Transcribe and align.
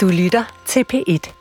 Du 0.00 0.08
lytter 0.08 0.62
til 0.66 0.84
P1. 0.92 1.32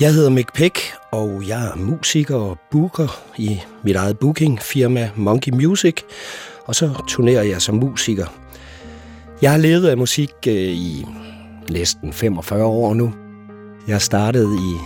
Jeg 0.00 0.14
hedder 0.14 0.30
Mick 0.30 0.54
Peck, 0.54 0.78
og 1.12 1.48
jeg 1.48 1.66
er 1.66 1.76
musiker 1.76 2.36
og 2.36 2.58
booker 2.70 3.22
i 3.38 3.60
mit 3.82 3.96
eget 3.96 4.18
bookingfirma 4.18 5.10
Monkey 5.16 5.52
Music, 5.52 5.96
og 6.64 6.74
så 6.74 7.04
turnerer 7.08 7.42
jeg 7.42 7.62
som 7.62 7.74
musiker. 7.74 8.26
Jeg 9.42 9.50
har 9.50 9.58
levet 9.58 9.88
af 9.88 9.96
musik 9.96 10.30
øh, 10.46 10.54
i 10.54 11.06
næsten 11.70 12.12
45 12.12 12.64
år 12.64 12.94
nu. 12.94 13.12
Jeg 13.88 14.02
startede 14.02 14.54
i 14.54 14.76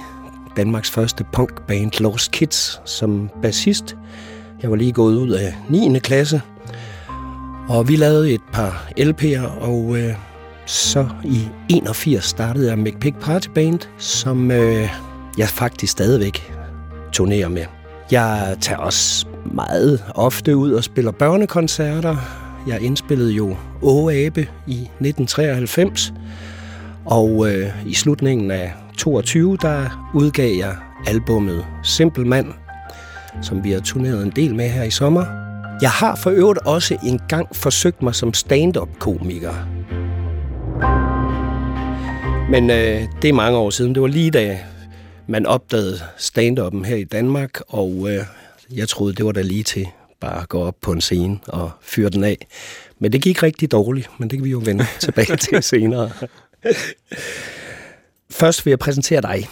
Danmarks 0.57 0.91
første 0.91 1.25
punkband 1.33 2.01
Lost 2.01 2.31
Kids 2.33 2.81
som 2.85 3.31
bassist. 3.43 3.97
Jeg 4.63 4.71
var 4.71 4.77
lige 4.77 4.93
gået 4.93 5.17
ud 5.17 5.31
af 5.31 5.55
9. 5.71 5.99
klasse, 5.99 6.43
og 7.69 7.89
vi 7.89 7.97
lavede 7.97 8.35
et 8.35 8.43
par 8.53 8.89
LP'er, 8.99 9.63
og 9.63 9.99
øh, 9.99 10.15
så 10.67 11.09
i 11.25 11.49
81 11.69 12.25
startede 12.25 12.69
jeg 12.69 12.79
McPick 12.79 13.01
Pick 13.01 13.21
Party 13.21 13.49
Band, 13.49 13.81
som 13.99 14.51
øh, 14.51 14.89
jeg 15.39 15.49
faktisk 15.49 15.93
stadigvæk 15.93 16.53
turnerer 17.13 17.49
med. 17.49 17.65
Jeg 18.11 18.57
tager 18.61 18.79
også 18.79 19.27
meget 19.45 20.05
ofte 20.15 20.57
ud 20.57 20.73
og 20.73 20.85
spiller 20.85 21.11
børnekoncerter. 21.11 22.17
Jeg 22.69 22.81
indspillede 22.81 23.33
jo 23.33 23.57
Åabe 23.83 24.41
i 24.67 24.81
1993, 24.81 26.13
og 27.05 27.53
øh, 27.53 27.87
i 27.87 27.95
slutningen 27.95 28.51
af 28.51 28.73
22, 28.99 29.57
der 29.63 30.11
udgav 30.15 30.57
jeg 30.57 30.77
albummet 31.07 31.67
Simpel 31.85 32.27
Mand, 32.27 32.47
som 33.43 33.65
vi 33.65 33.71
har 33.71 33.81
turneret 33.81 34.23
en 34.23 34.33
del 34.37 34.55
med 34.55 34.69
her 34.69 34.83
i 34.83 34.91
sommer. 34.91 35.25
Jeg 35.83 35.91
har 35.91 36.17
for 36.17 36.31
øvrigt 36.31 36.59
også 36.67 36.97
engang 37.05 37.57
forsøgt 37.57 38.03
mig 38.03 38.15
som 38.15 38.35
stand-up-komiker. 38.35 39.55
Men 42.51 42.71
øh, 42.71 43.03
det 43.23 43.29
er 43.29 43.33
mange 43.33 43.59
år 43.59 43.71
siden. 43.71 43.95
Det 43.95 44.03
var 44.03 44.09
lige 44.09 44.31
da 44.31 44.59
man 45.27 45.47
opdagede 45.47 45.99
stand-up'en 46.19 46.85
her 46.85 46.97
i 46.97 47.05
Danmark, 47.05 47.61
og 47.69 48.07
øh, 48.11 48.25
jeg 48.73 48.89
troede, 48.89 49.15
det 49.15 49.25
var 49.27 49.33
da 49.33 49.43
lige 49.43 49.63
til 49.63 49.87
bare 50.21 50.43
at 50.43 50.49
gå 50.49 50.61
op 50.63 50.75
på 50.81 50.93
en 50.93 51.01
scene 51.01 51.39
og 51.47 51.71
fyre 51.83 52.09
den 52.11 52.25
af. 52.25 52.47
Men 52.99 53.13
det 53.13 53.23
gik 53.23 53.43
rigtig 53.43 53.71
dårligt, 53.73 54.11
men 54.19 54.31
det 54.31 54.39
kan 54.39 54.45
vi 54.45 54.51
jo 54.51 54.63
vende 54.65 54.87
tilbage 55.01 55.37
til 55.37 55.63
senere. 55.63 56.11
Først 58.31 58.67
vil 58.67 58.71
jeg 58.71 58.79
præsentere 58.79 59.21
dig. 59.23 59.49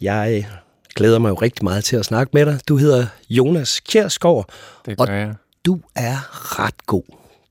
Jeg 0.00 0.48
glæder 0.94 1.18
mig 1.18 1.28
jo 1.28 1.34
rigtig 1.34 1.64
meget 1.64 1.84
til 1.84 1.96
at 1.96 2.04
snakke 2.04 2.30
med 2.34 2.46
dig. 2.46 2.60
Du 2.68 2.76
hedder 2.76 3.06
Jonas 3.30 3.80
Kjærsgaard, 3.80 4.48
Det 4.86 5.00
og 5.00 5.08
jeg. 5.08 5.34
du 5.66 5.80
er 5.96 6.16
ret 6.60 6.86
god 6.86 7.02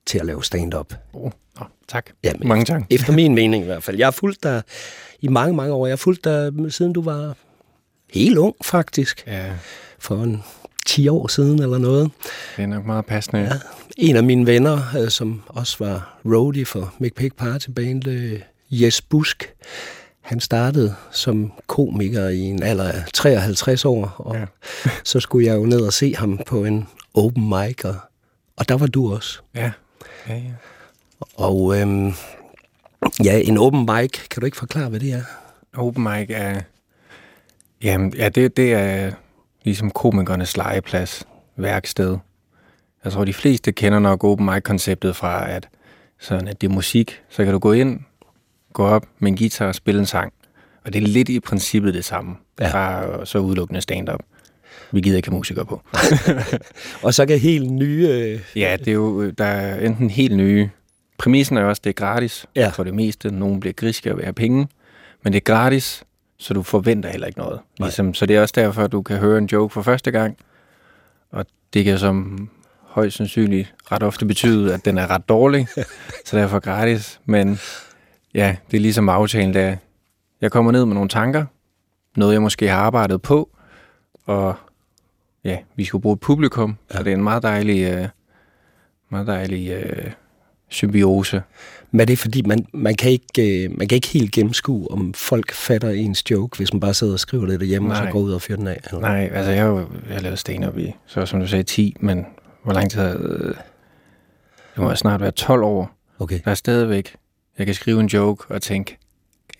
til 0.06 0.18
at 0.18 0.26
lave 0.26 0.44
stand-up. 0.44 0.94
Oh, 1.12 1.30
oh, 1.60 1.66
tak. 1.88 2.10
Jamen, 2.24 2.48
Mange 2.48 2.64
tak. 2.64 2.82
Efter 2.90 3.12
min 3.12 3.34
mening 3.34 3.62
i 3.62 3.66
hvert 3.66 3.82
fald. 3.82 3.96
Jeg 3.98 4.06
har 4.06 4.10
fulgt 4.10 4.42
dig 4.42 4.62
i 5.20 5.28
mange, 5.28 5.56
mange 5.56 5.72
år. 5.72 5.86
Jeg 5.86 5.92
har 5.92 5.96
fulgt 5.96 6.24
dig, 6.24 6.52
siden 6.68 6.92
du 6.92 7.02
var 7.02 7.36
helt 8.14 8.38
ung, 8.38 8.54
faktisk. 8.64 9.24
Ja, 9.26 9.52
For 9.98 10.22
en 10.22 10.42
10 10.86 11.08
år 11.08 11.26
siden 11.28 11.62
eller 11.62 11.78
noget. 11.78 12.10
det 12.56 12.62
er 12.62 12.66
nok 12.66 12.86
meget 12.86 13.06
passende. 13.06 13.42
Ja. 13.42 13.50
En 13.96 14.16
af 14.16 14.24
mine 14.24 14.46
venner, 14.46 14.78
øh, 14.98 15.08
som 15.10 15.42
også 15.46 15.76
var 15.84 16.18
roadie 16.24 16.64
for 16.66 16.94
Mick 16.98 17.14
Pick 17.16 17.36
Party 17.36 17.68
Band, 17.70 18.08
øh, 18.08 18.40
Jes 18.70 19.02
Busk, 19.02 19.52
han 20.20 20.40
startede 20.40 20.94
som 21.10 21.52
komiker 21.66 22.28
i 22.28 22.38
en 22.40 22.62
alder 22.62 22.92
af 22.92 23.04
53 23.14 23.84
år, 23.84 24.14
og 24.18 24.36
Ja. 24.36 24.44
så 25.04 25.20
skulle 25.20 25.46
jeg 25.46 25.56
jo 25.56 25.64
ned 25.66 25.80
og 25.80 25.92
se 25.92 26.14
ham 26.16 26.40
på 26.46 26.64
en 26.64 26.88
open 27.14 27.48
mic, 27.48 27.84
og, 27.84 27.96
og 28.56 28.68
der 28.68 28.76
var 28.76 28.86
du 28.86 29.14
også. 29.14 29.38
Ja. 29.54 29.72
ja, 30.28 30.34
ja. 30.34 30.40
Og 31.34 31.80
øhm, 31.80 32.12
ja, 33.24 33.40
en 33.40 33.58
open 33.58 33.80
mic, 33.80 34.28
kan 34.30 34.40
du 34.40 34.44
ikke 34.44 34.56
forklare, 34.56 34.88
hvad 34.88 35.00
det 35.00 35.12
er? 35.12 35.22
Open 35.76 36.02
mic 36.02 36.26
er... 36.30 36.60
Jamen, 37.82 38.14
ja, 38.16 38.28
det, 38.28 38.56
det 38.56 38.74
er 38.74 39.12
ligesom 39.64 39.90
komikernes 39.90 40.56
legeplads, 40.56 41.24
værksted. 41.56 42.18
Jeg 43.04 43.12
tror, 43.12 43.24
de 43.24 43.32
fleste 43.34 43.72
kender 43.72 43.98
nok 43.98 44.24
open 44.24 44.46
mic-konceptet 44.46 45.16
fra, 45.16 45.50
at, 45.50 45.68
sådan, 46.20 46.48
at 46.48 46.60
det 46.60 46.68
er 46.68 46.72
musik. 46.74 47.20
Så 47.28 47.44
kan 47.44 47.52
du 47.52 47.58
gå 47.58 47.72
ind, 47.72 48.00
gå 48.72 48.86
op 48.86 49.06
med 49.18 49.30
en 49.30 49.36
guitar 49.36 49.66
og 49.66 49.74
spille 49.74 49.98
en 50.00 50.06
sang. 50.06 50.32
Og 50.84 50.92
det 50.92 51.02
er 51.02 51.06
lidt 51.06 51.28
i 51.28 51.40
princippet 51.40 51.94
det 51.94 52.04
samme. 52.04 52.36
Ja. 52.60 52.72
Bare 52.72 53.26
så 53.26 53.38
udelukkende 53.38 53.80
stand-up. 53.80 54.20
Vi 54.92 55.00
gider 55.00 55.16
ikke 55.16 55.28
have 55.28 55.36
musikere 55.36 55.66
på. 55.66 55.80
Og 57.02 57.14
så 57.14 57.26
kan 57.26 57.38
helt 57.38 57.70
nye... 57.70 58.08
Øh, 58.08 58.40
Ja, 58.56 58.76
det 58.78 58.88
er 58.88 58.92
jo, 58.92 59.30
der 59.30 59.44
er 59.44 59.80
enten 59.86 60.10
helt 60.10 60.36
nye. 60.36 60.68
Præmissen 61.18 61.56
er 61.56 61.64
også, 61.64 61.80
at 61.80 61.84
det 61.84 61.90
er 61.90 61.94
gratis 61.94 62.46
Ja. 62.56 62.68
for 62.68 62.84
det 62.84 62.94
meste. 62.94 63.30
Nogen 63.30 63.60
bliver 63.60 63.72
griske 63.72 64.10
og 64.10 64.16
vil 64.16 64.24
have 64.24 64.32
penge. 64.32 64.68
Men 65.22 65.32
det 65.32 65.36
er 65.36 65.54
gratis, 65.54 66.04
så 66.38 66.54
du 66.54 66.62
forventer 66.62 67.08
heller 67.10 67.26
ikke 67.26 67.38
noget. 67.38 67.60
Ligesom, 67.78 68.14
så 68.14 68.26
det 68.26 68.36
er 68.36 68.40
også 68.40 68.52
derfor, 68.56 68.82
at 68.82 68.92
du 68.92 69.02
kan 69.02 69.16
høre 69.18 69.38
en 69.38 69.46
joke 69.46 69.72
for 69.72 69.82
første 69.82 70.10
gang. 70.10 70.36
Og 71.30 71.46
det 71.74 71.84
kan 71.84 71.98
som 71.98 72.48
højst 72.82 73.16
sandsynligt 73.16 73.74
ret 73.92 74.02
ofte 74.02 74.26
betyde, 74.26 74.74
at 74.74 74.84
den 74.84 74.98
er 74.98 75.10
ret 75.10 75.28
dårlig. 75.28 75.66
så 76.26 76.36
derfor 76.36 76.58
gratis. 76.58 77.20
Men 77.24 77.58
ja, 78.34 78.56
det 78.70 78.76
er 78.76 78.80
ligesom 78.80 79.08
aftalen, 79.08 79.54
der 79.54 79.76
jeg 80.40 80.50
kommer 80.52 80.72
ned 80.72 80.84
med 80.86 80.94
nogle 80.94 81.08
tanker. 81.08 81.46
Noget, 82.16 82.32
jeg 82.32 82.42
måske 82.42 82.68
har 82.68 82.76
arbejdet 82.78 83.22
på. 83.22 83.50
Og 84.26 84.54
ja, 85.44 85.58
vi 85.76 85.84
skulle 85.84 86.02
bruge 86.02 86.14
et 86.14 86.20
publikum. 86.20 86.76
Ja. 86.92 86.96
Så 86.96 87.02
det 87.02 87.10
er 87.10 87.16
en 87.16 87.22
meget 87.22 87.42
dejlig, 87.42 87.82
øh, 87.92 88.08
meget 89.08 89.26
dejlig 89.26 89.70
øh, 89.70 90.10
symbiose. 90.74 91.42
men 91.90 92.06
det 92.08 92.12
er 92.12 92.16
fordi, 92.16 92.42
man, 92.42 92.66
man, 92.72 92.94
kan 92.94 93.10
ikke, 93.10 93.64
øh, 93.64 93.78
man 93.78 93.88
kan 93.88 93.96
ikke 93.96 94.08
helt 94.08 94.32
gennemskue, 94.32 94.90
om 94.90 95.14
folk 95.14 95.52
fatter 95.52 95.90
ens 95.90 96.30
joke, 96.30 96.56
hvis 96.56 96.72
man 96.72 96.80
bare 96.80 96.94
sidder 96.94 97.12
og 97.12 97.20
skriver 97.20 97.46
det 97.46 97.60
derhjemme, 97.60 97.90
og 97.90 97.96
så 97.96 98.02
Nej. 98.02 98.12
går 98.12 98.18
ud 98.18 98.32
og 98.32 98.42
fyrer 98.42 98.58
den 98.58 98.66
af. 98.66 98.80
Eller? 98.86 99.00
Nej, 99.00 99.30
altså 99.34 99.50
jeg 99.52 99.62
har 99.62 99.68
jo 99.68 99.78
jeg 99.78 100.14
har 100.14 100.20
lavet 100.20 100.38
stand-up 100.38 100.78
i, 100.78 100.94
så 101.06 101.26
som 101.26 101.40
du 101.40 101.46
sagde, 101.46 101.62
10, 101.62 101.96
men 102.00 102.26
hvor 102.64 102.72
lang 102.72 102.90
tid 102.90 103.00
har 103.00 103.16
øh, 103.18 103.54
det 104.74 104.82
må 104.82 104.94
snart 104.94 105.20
være 105.20 105.30
12 105.30 105.62
år. 105.62 105.90
Okay. 106.18 106.40
Der 106.44 106.50
er 106.50 106.54
stadigvæk, 106.54 107.16
jeg 107.58 107.66
kan 107.66 107.74
skrive 107.74 108.00
en 108.00 108.06
joke 108.06 108.44
og 108.48 108.62
tænke, 108.62 108.98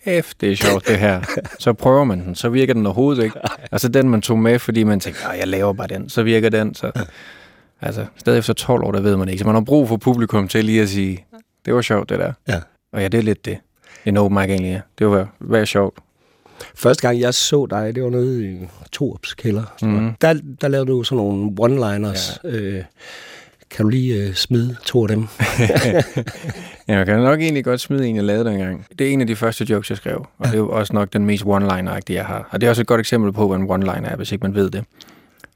kæft, 0.05 0.41
det 0.41 0.51
er 0.51 0.55
sjovt 0.55 0.87
det 0.87 0.97
her. 0.99 1.21
Så 1.59 1.73
prøver 1.73 2.03
man 2.03 2.19
den, 2.25 2.35
så 2.35 2.49
virker 2.49 2.73
den 2.73 2.85
overhovedet 2.85 3.23
ikke. 3.23 3.39
Altså 3.71 3.87
den, 3.87 4.09
man 4.09 4.21
tog 4.21 4.39
med, 4.39 4.59
fordi 4.59 4.83
man 4.83 4.99
tænkte, 4.99 5.23
nej, 5.23 5.37
jeg 5.39 5.47
laver 5.47 5.73
bare 5.73 5.87
den, 5.87 6.09
så 6.09 6.23
virker 6.23 6.49
den. 6.49 6.75
Så, 6.75 6.91
altså, 7.81 8.05
stadig 8.17 8.39
efter 8.39 8.53
12 8.53 8.83
år, 8.83 8.91
der 8.91 9.01
ved 9.01 9.17
man 9.17 9.29
ikke. 9.29 9.39
Så 9.39 9.45
man 9.45 9.55
har 9.55 9.61
brug 9.61 9.87
for 9.87 9.97
publikum 9.97 10.47
til 10.47 10.65
lige 10.65 10.81
at 10.81 10.89
sige, 10.89 11.25
det 11.65 11.73
var 11.75 11.81
sjovt 11.81 12.09
det 12.09 12.19
der. 12.19 12.33
Ja. 12.47 12.59
Og 12.93 13.01
ja, 13.01 13.07
det 13.07 13.17
er 13.17 13.21
lidt 13.21 13.45
det. 13.45 13.57
En 14.05 14.17
open 14.17 14.37
mic 14.37 14.43
egentlig, 14.49 14.71
ja. 14.71 14.81
Det 14.99 15.07
var, 15.07 15.27
hvad 15.39 15.61
er 15.61 15.65
sjovt? 15.65 15.99
Første 16.75 17.07
gang, 17.07 17.19
jeg 17.19 17.33
så 17.33 17.65
dig, 17.65 17.95
det 17.95 18.03
var 18.03 18.09
nede 18.09 18.45
i 18.45 18.57
Torps 18.91 19.33
kælder. 19.33 19.63
Mhm. 19.81 20.11
Der, 20.21 20.39
der 20.61 20.67
lavede 20.67 20.87
du 20.87 21.03
sådan 21.03 21.17
nogle 21.17 21.51
one-liners. 21.59 22.39
Ja. 22.43 22.49
Øh, 22.49 22.83
kan 23.69 23.83
du 23.85 23.89
lige 23.89 24.15
øh, 24.15 24.33
smide 24.33 24.75
to 24.85 25.01
af 25.01 25.07
dem? 25.07 25.27
Ja, 26.87 26.97
jeg 26.97 27.05
kan 27.05 27.19
nok 27.19 27.41
egentlig 27.41 27.63
godt 27.63 27.81
smide 27.81 28.07
en, 28.07 28.15
jeg 28.15 28.23
lavede 28.23 28.49
dengang. 28.49 28.85
Det 28.99 29.07
er 29.07 29.13
en 29.13 29.21
af 29.21 29.27
de 29.27 29.35
første 29.35 29.65
jokes, 29.69 29.89
jeg 29.89 29.97
skrev, 29.97 30.25
og 30.37 30.45
det 30.45 30.53
er 30.53 30.57
jo 30.57 30.69
også 30.69 30.93
nok 30.93 31.13
den 31.13 31.25
mest 31.25 31.43
one-liner-agtige, 31.45 32.15
jeg 32.15 32.25
har. 32.25 32.47
Og 32.51 32.61
det 32.61 32.67
er 32.67 32.69
også 32.69 32.81
et 32.81 32.87
godt 32.87 32.99
eksempel 32.99 33.33
på, 33.33 33.47
hvad 33.47 33.57
en 33.57 33.71
one-liner 33.71 34.09
er, 34.11 34.15
hvis 34.15 34.31
ikke 34.31 34.43
man 34.43 34.55
ved 34.55 34.69
det. 34.69 34.83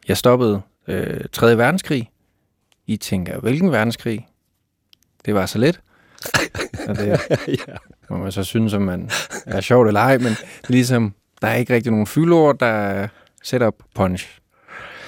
Jeg 0.08 0.18
stoppede 0.18 0.62
øh, 0.90 1.22
3. 1.32 1.58
verdenskrig. 1.58 2.10
I 2.88 2.98
tænker, 2.98 3.40
hvilken 3.40 3.72
verdenskrig? 3.72 4.28
Det 5.26 5.36
var 5.36 5.46
så 5.46 5.60
lidt. 5.60 5.82
Og 6.88 6.98
det 6.98 7.08
ja. 7.68 7.74
må 8.10 8.18
man 8.18 8.32
så 8.32 8.44
synes, 8.44 8.74
om 8.74 8.82
man 8.82 9.10
er 9.46 9.62
sjovt 9.62 9.88
eller 9.88 10.02
ej, 10.02 10.18
men 10.18 10.34
ligesom, 10.68 11.14
der 11.42 11.48
er 11.48 11.56
ikke 11.56 11.74
rigtig 11.74 11.92
nogen 11.92 12.08
fyldord, 12.08 12.60
der 12.60 12.66
er 12.66 13.08
setup 13.44 13.76
punch. 13.96 14.40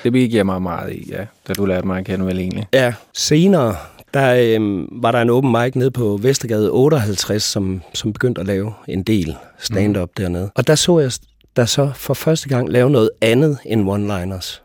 Det 0.03 0.11
begik 0.11 0.33
jeg 0.33 0.45
mig 0.45 0.61
meget 0.61 0.93
i, 0.93 1.09
ja, 1.11 1.25
da 1.47 1.53
du 1.53 1.65
lærte 1.65 1.87
mig 1.87 1.99
at 1.99 2.05
kende 2.05 2.25
vel 2.25 2.39
egentlig. 2.39 2.67
Ja, 2.73 2.93
senere, 3.13 3.75
der 4.13 4.35
øh, 4.35 4.87
var 5.03 5.11
der 5.11 5.21
en 5.21 5.29
open 5.29 5.51
mic 5.51 5.75
nede 5.75 5.91
på 5.91 6.19
Vestergade 6.21 6.71
58, 6.71 7.43
som, 7.43 7.81
som 7.93 8.13
begyndte 8.13 8.41
at 8.41 8.47
lave 8.47 8.73
en 8.87 9.03
del 9.03 9.35
stand-up 9.59 10.09
mm. 10.09 10.23
dernede. 10.23 10.51
Og 10.55 10.67
der 10.67 10.75
så 10.75 10.99
jeg 10.99 11.11
der 11.55 11.65
så 11.65 11.91
for 11.95 12.13
første 12.13 12.49
gang 12.49 12.69
lave 12.69 12.89
noget 12.89 13.09
andet 13.21 13.57
end 13.65 13.89
one-liners. 13.89 14.61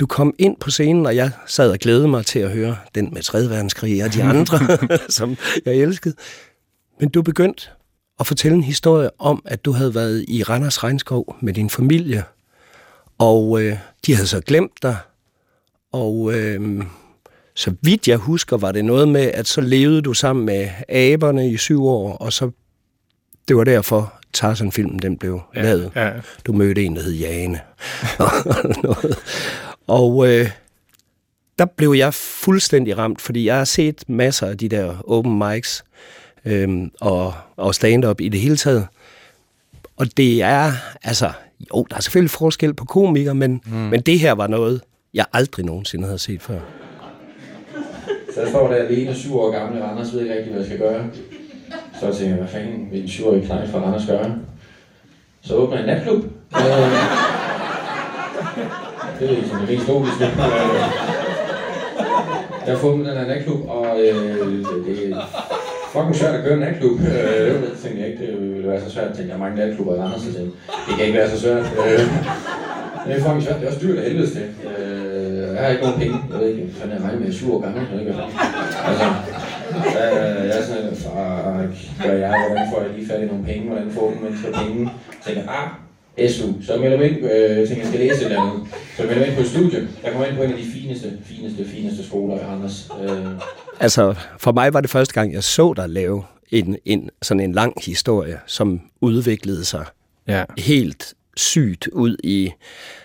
Du 0.00 0.06
kom 0.06 0.34
ind 0.38 0.56
på 0.60 0.70
scenen, 0.70 1.06
og 1.06 1.16
jeg 1.16 1.30
sad 1.46 1.70
og 1.70 1.78
glædede 1.78 2.08
mig 2.08 2.26
til 2.26 2.38
at 2.38 2.50
høre 2.50 2.76
den 2.94 3.08
med 3.12 3.22
3. 3.22 3.38
verdenskrig 3.38 4.04
og 4.04 4.14
de 4.14 4.22
andre, 4.22 4.58
som 5.08 5.36
jeg 5.64 5.74
elskede. 5.74 6.14
Men 7.00 7.08
du 7.08 7.22
begyndte 7.22 7.68
at 8.20 8.26
fortælle 8.26 8.54
en 8.56 8.64
historie 8.64 9.10
om, 9.18 9.42
at 9.44 9.64
du 9.64 9.72
havde 9.72 9.94
været 9.94 10.24
i 10.28 10.42
Randers 10.42 10.84
Regnskov 10.84 11.36
med 11.40 11.54
din 11.54 11.70
familie, 11.70 12.24
og 13.18 13.62
øh, 13.62 13.76
de 14.06 14.14
havde 14.14 14.28
så 14.28 14.40
glemt 14.40 14.82
dig, 14.82 14.96
og 15.92 16.34
øh, 16.34 16.84
så 17.54 17.74
vidt 17.82 18.08
jeg 18.08 18.16
husker, 18.16 18.56
var 18.56 18.72
det 18.72 18.84
noget 18.84 19.08
med, 19.08 19.30
at 19.34 19.46
så 19.46 19.60
levede 19.60 20.02
du 20.02 20.14
sammen 20.14 20.46
med 20.46 20.68
aberne 20.88 21.50
i 21.50 21.56
syv 21.56 21.86
år, 21.86 22.12
og 22.12 22.32
så 22.32 22.50
det 23.48 23.56
var 23.56 23.64
derfor 23.64 24.14
Tarzan-filmen 24.32 24.98
den 24.98 25.18
blev 25.18 25.40
ja, 25.54 25.62
lavet. 25.62 25.92
Ja. 25.96 26.10
Du 26.46 26.52
mødte 26.52 26.84
en, 26.84 26.96
der 26.96 27.02
hed 27.02 27.12
Jane. 27.12 27.60
og, 28.18 28.30
noget. 28.82 29.18
Og 29.88 30.28
øh, 30.28 30.50
der 31.58 31.64
blev 31.64 31.92
jeg 31.92 32.14
fuldstændig 32.14 32.98
ramt, 32.98 33.20
fordi 33.20 33.46
jeg 33.46 33.56
har 33.56 33.64
set 33.64 34.04
masser 34.08 34.46
af 34.46 34.58
de 34.58 34.68
der 34.68 34.94
open 35.06 35.38
mics, 35.38 35.84
øhm, 36.44 36.90
og, 37.00 37.34
og 37.56 37.74
stand-up 37.74 38.20
i 38.20 38.28
det 38.28 38.40
hele 38.40 38.56
taget. 38.56 38.86
Og 39.96 40.16
det 40.16 40.42
er, 40.42 40.72
altså, 41.02 41.30
jo, 41.74 41.86
der 41.90 41.96
er 41.96 42.00
selvfølgelig 42.00 42.30
forskel 42.30 42.74
på 42.74 42.84
komikere, 42.84 43.34
men, 43.34 43.60
mm. 43.66 43.72
men 43.72 44.00
det 44.00 44.18
her 44.18 44.32
var 44.32 44.46
noget, 44.46 44.80
jeg 45.14 45.24
aldrig 45.32 45.64
nogensinde 45.64 46.04
havde 46.04 46.18
set 46.18 46.42
før. 46.42 46.58
Så 48.34 48.40
jeg 48.40 48.48
står 48.48 48.68
der 48.68 48.74
alene, 48.74 49.14
syv 49.14 49.38
år 49.38 49.50
gammel, 49.50 49.82
og 49.82 49.88
Randers 49.88 50.12
ved 50.12 50.20
ikke 50.20 50.34
rigtig, 50.34 50.52
hvad 50.52 50.60
jeg 50.60 50.66
skal 50.66 50.78
gøre. 50.78 51.06
Så 52.00 52.06
jeg 52.06 52.14
tænker 52.14 52.36
hvad 52.36 52.48
fanden 52.48 52.88
vil 52.90 53.02
en 53.02 53.08
syvårig 53.08 53.42
knægt 53.42 53.70
fra 53.70 53.78
Randers 53.78 54.06
gøre? 54.06 54.38
Så 55.40 55.54
åbner 55.54 55.76
jeg 55.76 55.88
en 55.88 55.94
natklub. 55.94 56.24
Øh, 58.58 58.87
det 59.20 59.30
er 59.30 59.34
det 59.34 59.68
mest 59.68 59.88
logiske. 59.88 60.24
Jeg 62.66 62.76
har 62.76 62.80
fundet 62.80 63.06
den 63.06 63.16
her 63.16 63.26
natklub, 63.26 63.68
og 63.68 64.00
øh, 64.00 64.48
det 64.86 65.12
er 65.12 65.20
fucking 65.92 66.16
svært 66.16 66.34
at 66.34 66.44
køre 66.44 66.54
en 66.54 66.60
natklub. 66.60 67.00
Øh, 67.00 67.62
det 67.62 67.72
tænkte 67.82 68.00
jeg 68.00 68.08
ikke, 68.10 68.26
det 68.26 68.54
ville 68.54 68.68
være 68.68 68.80
så 68.80 68.90
svært. 68.90 69.06
Jeg 69.08 69.16
tænkte, 69.16 69.30
jeg 69.32 69.38
har 69.38 69.44
mange 69.44 69.56
natklubber 69.66 69.94
i 69.94 69.98
Randers, 69.98 70.22
så 70.22 70.32
tænkte, 70.36 70.52
det 70.88 70.96
kan 70.96 71.06
ikke 71.06 71.18
være 71.18 71.30
så 71.30 71.40
svært. 71.40 71.64
Øh, 71.84 72.00
det 73.06 73.16
er 73.16 73.20
fucking 73.24 73.42
svært, 73.42 73.56
det 73.60 73.64
er 73.64 73.70
også 73.72 73.80
dyrt 73.82 73.98
af 73.98 74.04
helvedes 74.04 74.32
til. 74.32 74.42
Øh, 74.42 75.54
jeg 75.54 75.62
har 75.62 75.68
ikke 75.68 75.82
nogen 75.82 75.98
penge. 76.00 76.16
Jeg 76.32 76.40
ved 76.40 76.48
ikke, 76.48 76.68
fanden 76.78 76.96
jeg 76.96 77.04
regner 77.04 77.20
med, 77.20 77.32
7 77.32 77.54
år 77.54 77.60
gammel. 77.60 77.80
Jeg 77.80 77.90
ved 77.92 78.00
ikke, 78.00 78.14
Altså, 78.88 79.06
øh, 80.02 80.48
jeg 80.48 80.58
er 80.60 80.64
sådan 80.70 80.96
fuck, 81.02 82.04
gør 82.04 82.12
jeg, 82.24 82.34
hvordan 82.48 82.66
får 82.72 82.80
jeg 82.82 82.90
lige 82.96 83.08
fat 83.10 83.22
i 83.22 83.26
nogle 83.26 83.44
penge, 83.44 83.62
hvordan 83.68 83.90
får 83.90 84.02
unge 84.08 84.20
mennesker 84.24 84.48
penge? 84.62 84.90
Jeg 85.26 85.34
tænker, 85.34 85.42
ah, 85.58 85.68
SU. 86.30 86.46
Så 86.66 86.72
melder 86.80 86.98
mig 86.98 87.06
ind, 87.10 87.18
øh, 87.32 87.58
jeg 87.58 87.68
tænker, 87.68 87.82
jeg 87.82 87.92
skal 87.92 88.00
læse 88.00 88.20
et 88.20 88.24
eller 88.24 88.42
andet. 88.42 88.60
Så 88.98 89.04
jeg 89.04 89.06
melder 89.06 89.18
mig 89.20 89.26
ind 89.28 89.36
på 89.36 89.40
et 89.42 89.48
studie. 89.48 89.88
Jeg 90.04 90.12
kommer 90.12 90.26
ind 90.26 90.36
på 90.36 90.42
en 90.42 90.50
af 90.52 90.58
de 90.58 90.64
fineste, 90.72 91.18
fineste, 91.24 91.64
fineste 91.68 92.06
skoler 92.06 92.36
i 92.36 92.44
Randers. 92.44 92.90
Øh, 93.02 93.26
Altså, 93.80 94.14
for 94.38 94.52
mig 94.52 94.74
var 94.74 94.80
det 94.80 94.90
første 94.90 95.14
gang, 95.14 95.32
jeg 95.32 95.44
så 95.44 95.72
dig 95.76 95.88
lave 95.88 96.24
en, 96.50 96.76
en, 96.84 97.10
sådan 97.22 97.40
en 97.40 97.52
lang 97.52 97.72
historie, 97.84 98.38
som 98.46 98.80
udviklede 99.00 99.64
sig 99.64 99.84
Ja. 100.28 100.44
helt 100.58 101.14
sygt 101.36 101.86
ud 101.92 102.16
i... 102.24 102.50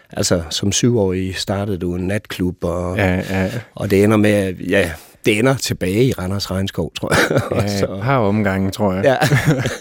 Altså, 0.09 0.43
som 0.49 0.71
syvårig 0.71 1.35
startede 1.35 1.77
du 1.77 1.95
en 1.95 2.07
natklub, 2.07 2.63
og, 2.63 2.97
Ja, 2.97 3.15
ja, 3.29 3.51
og 3.75 3.91
det 3.91 4.03
ender 4.03 4.17
med, 4.17 4.53
ja, 4.53 4.91
det 5.25 5.39
ender 5.39 5.55
tilbage 5.55 6.05
i 6.05 6.11
Randers 6.11 6.51
Regnskov, 6.51 6.93
tror 6.93 7.13
jeg. 7.31 7.41
Ja, 7.51 7.67
så- 7.79 7.85
et 7.95 8.01
par 8.01 8.17
omgange, 8.17 8.71
tror 8.71 8.93
jeg. 8.93 9.03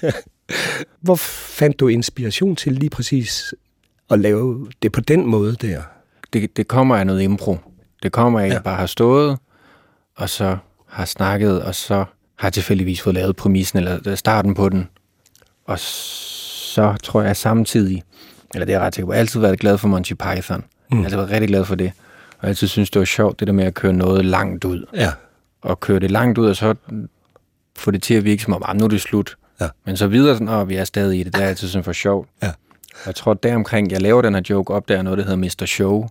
Ja. 0.02 0.10
Hvor 1.00 1.14
fandt 1.14 1.80
du 1.80 1.88
inspiration 1.88 2.56
til 2.56 2.72
lige 2.72 2.90
præcis 2.90 3.54
at 4.10 4.18
lave 4.18 4.68
det 4.82 4.92
på 4.92 5.00
den 5.00 5.26
måde 5.26 5.56
der? 5.60 5.82
Det, 6.32 6.56
det 6.56 6.68
kommer 6.68 6.96
af 6.96 7.06
noget 7.06 7.22
impro. 7.22 7.58
Det 8.02 8.12
kommer 8.12 8.40
af, 8.40 8.44
at 8.44 8.48
Ja. 8.48 8.54
jeg 8.54 8.62
bare 8.62 8.76
har 8.76 8.86
stået, 8.86 9.38
og 10.16 10.28
så 10.28 10.56
har 10.88 11.04
snakket, 11.04 11.62
og 11.62 11.74
så 11.74 11.94
har 12.36 12.48
jeg 12.48 12.52
tilfældigvis 12.52 13.00
fået 13.02 13.14
lavet 13.14 13.36
præmissen, 13.36 13.78
eller 13.78 14.14
starten 14.14 14.54
på 14.54 14.68
den. 14.68 14.88
Og 15.64 15.78
så 15.78 16.94
tror 17.02 17.22
jeg 17.22 17.36
samtidig, 17.36 18.02
eller 18.54 18.66
det 18.66 18.74
er 18.74 18.78
jeg 18.78 18.86
ret 18.86 18.94
sikker 18.94 19.06
på, 19.06 19.12
jeg 19.12 19.16
har 19.18 19.20
altid 19.20 19.40
været 19.40 19.58
glad 19.60 19.78
for 19.78 19.88
Monty 19.88 20.12
Python. 20.12 20.64
Mm. 20.90 20.96
Jeg 20.96 20.98
har 20.98 21.04
altid 21.04 21.16
været 21.16 21.30
rigtig 21.30 21.48
glad 21.48 21.64
for 21.64 21.74
det. 21.74 21.92
Og 22.30 22.38
jeg 22.42 22.48
altid 22.48 22.68
synes, 22.68 22.90
det 22.90 22.98
var 23.00 23.04
sjovt, 23.06 23.40
det 23.40 23.46
der 23.48 23.52
med 23.54 23.64
at 23.64 23.74
køre 23.74 23.92
noget 23.92 24.24
langt 24.24 24.64
ud. 24.64 24.86
Ja. 24.94 25.12
Og 25.62 25.80
køre 25.80 25.98
det 26.00 26.10
langt 26.10 26.38
ud, 26.38 26.46
og 26.46 26.56
så 26.56 26.74
få 27.78 27.90
det 27.90 28.02
til 28.02 28.14
at 28.14 28.24
virke 28.24 28.42
som 28.42 28.52
om, 28.52 28.62
"Ah, 28.66 28.76
nu 28.76 28.84
er 28.84 28.88
det 28.88 29.00
slut. 29.00 29.36
Ja. 29.60 29.68
Men 29.86 29.96
så 29.96 30.06
videre, 30.06 30.34
sådan, 30.34 30.48
og 30.48 30.68
vi 30.68 30.74
er 30.76 30.84
stadig 30.84 31.20
i 31.20 31.22
det, 31.22 31.34
det 31.34 31.42
er 31.42 31.46
altid 31.48 31.68
sådan 31.68 31.84
for 31.84 31.92
sjovt. 31.92 32.28
Ja. 32.42 32.52
Jeg 33.06 33.14
tror 33.14 33.34
deromkring, 33.34 33.90
jeg 33.92 34.00
laver 34.02 34.22
den 34.22 34.34
her 34.34 34.42
joke 34.50 34.74
op, 34.74 34.88
der 34.88 34.98
er 34.98 35.02
noget, 35.02 35.18
der 35.18 35.24
hedder 35.24 35.36
Mr. 35.36 35.66
Show. 35.66 36.08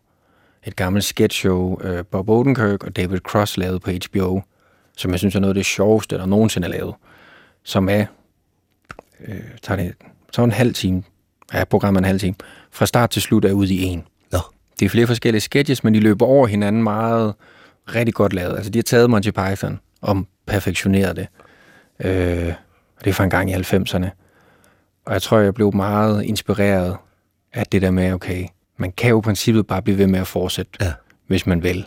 Et 0.67 0.75
gammelt 0.75 1.05
sketchshow, 1.05 1.81
øh, 1.81 2.05
Bob 2.05 2.29
Odenkirk 2.29 2.83
og 2.83 2.95
David 2.95 3.19
Cross 3.19 3.57
lavede 3.57 3.79
på 3.79 3.91
HBO, 3.91 4.41
som 4.97 5.11
jeg 5.11 5.19
synes 5.19 5.35
er 5.35 5.39
noget 5.39 5.51
af 5.51 5.55
det 5.55 5.65
sjoveste, 5.65 6.17
der 6.17 6.25
nogensinde 6.25 6.67
er 6.67 6.71
lavet. 6.71 6.95
Som 7.63 7.89
er, 7.89 8.05
øh, 9.27 9.41
tager 9.61 9.81
det, 9.81 9.93
så 10.31 10.43
en 10.43 10.51
halv 10.51 10.73
time, 10.73 11.03
ja, 11.53 11.63
programmet 11.63 11.99
er 11.99 12.01
en 12.01 12.07
halv 12.07 12.19
time. 12.19 12.35
Fra 12.71 12.85
start 12.85 13.09
til 13.09 13.21
slut 13.21 13.45
er 13.45 13.51
ude 13.51 13.73
i 13.73 13.83
en. 13.83 14.03
Nå. 14.31 14.39
Det 14.79 14.85
er 14.85 14.89
flere 14.89 15.07
forskellige 15.07 15.41
sketches, 15.41 15.83
men 15.83 15.93
de 15.93 15.99
løber 15.99 16.25
over 16.25 16.47
hinanden 16.47 16.83
meget 16.83 17.33
rigtig 17.95 18.13
godt 18.13 18.33
lavet. 18.33 18.55
Altså, 18.55 18.71
de 18.71 18.77
har 18.77 18.83
taget 18.83 19.09
Monty 19.09 19.29
Python 19.29 19.79
og 20.01 20.25
perfektioneret 20.45 21.15
det. 21.15 21.27
Øh, 21.99 22.53
og 22.97 23.05
det 23.05 23.09
er 23.09 23.13
fra 23.13 23.23
en 23.23 23.29
gang 23.29 23.51
i 23.51 23.53
90'erne. 23.53 24.09
Og 25.05 25.13
jeg 25.13 25.21
tror, 25.21 25.37
jeg 25.37 25.53
blev 25.53 25.75
meget 25.75 26.23
inspireret 26.23 26.97
af 27.53 27.65
det 27.65 27.81
der 27.81 27.91
med, 27.91 28.13
okay, 28.13 28.45
man 28.81 28.91
kan 28.91 29.09
jo 29.09 29.19
i 29.19 29.21
princippet 29.21 29.67
bare 29.67 29.81
blive 29.81 29.97
ved 29.97 30.07
med 30.07 30.19
at 30.19 30.27
fortsætte, 30.27 30.71
Ja. 30.81 30.91
hvis 31.27 31.45
man 31.47 31.63
vil. 31.63 31.85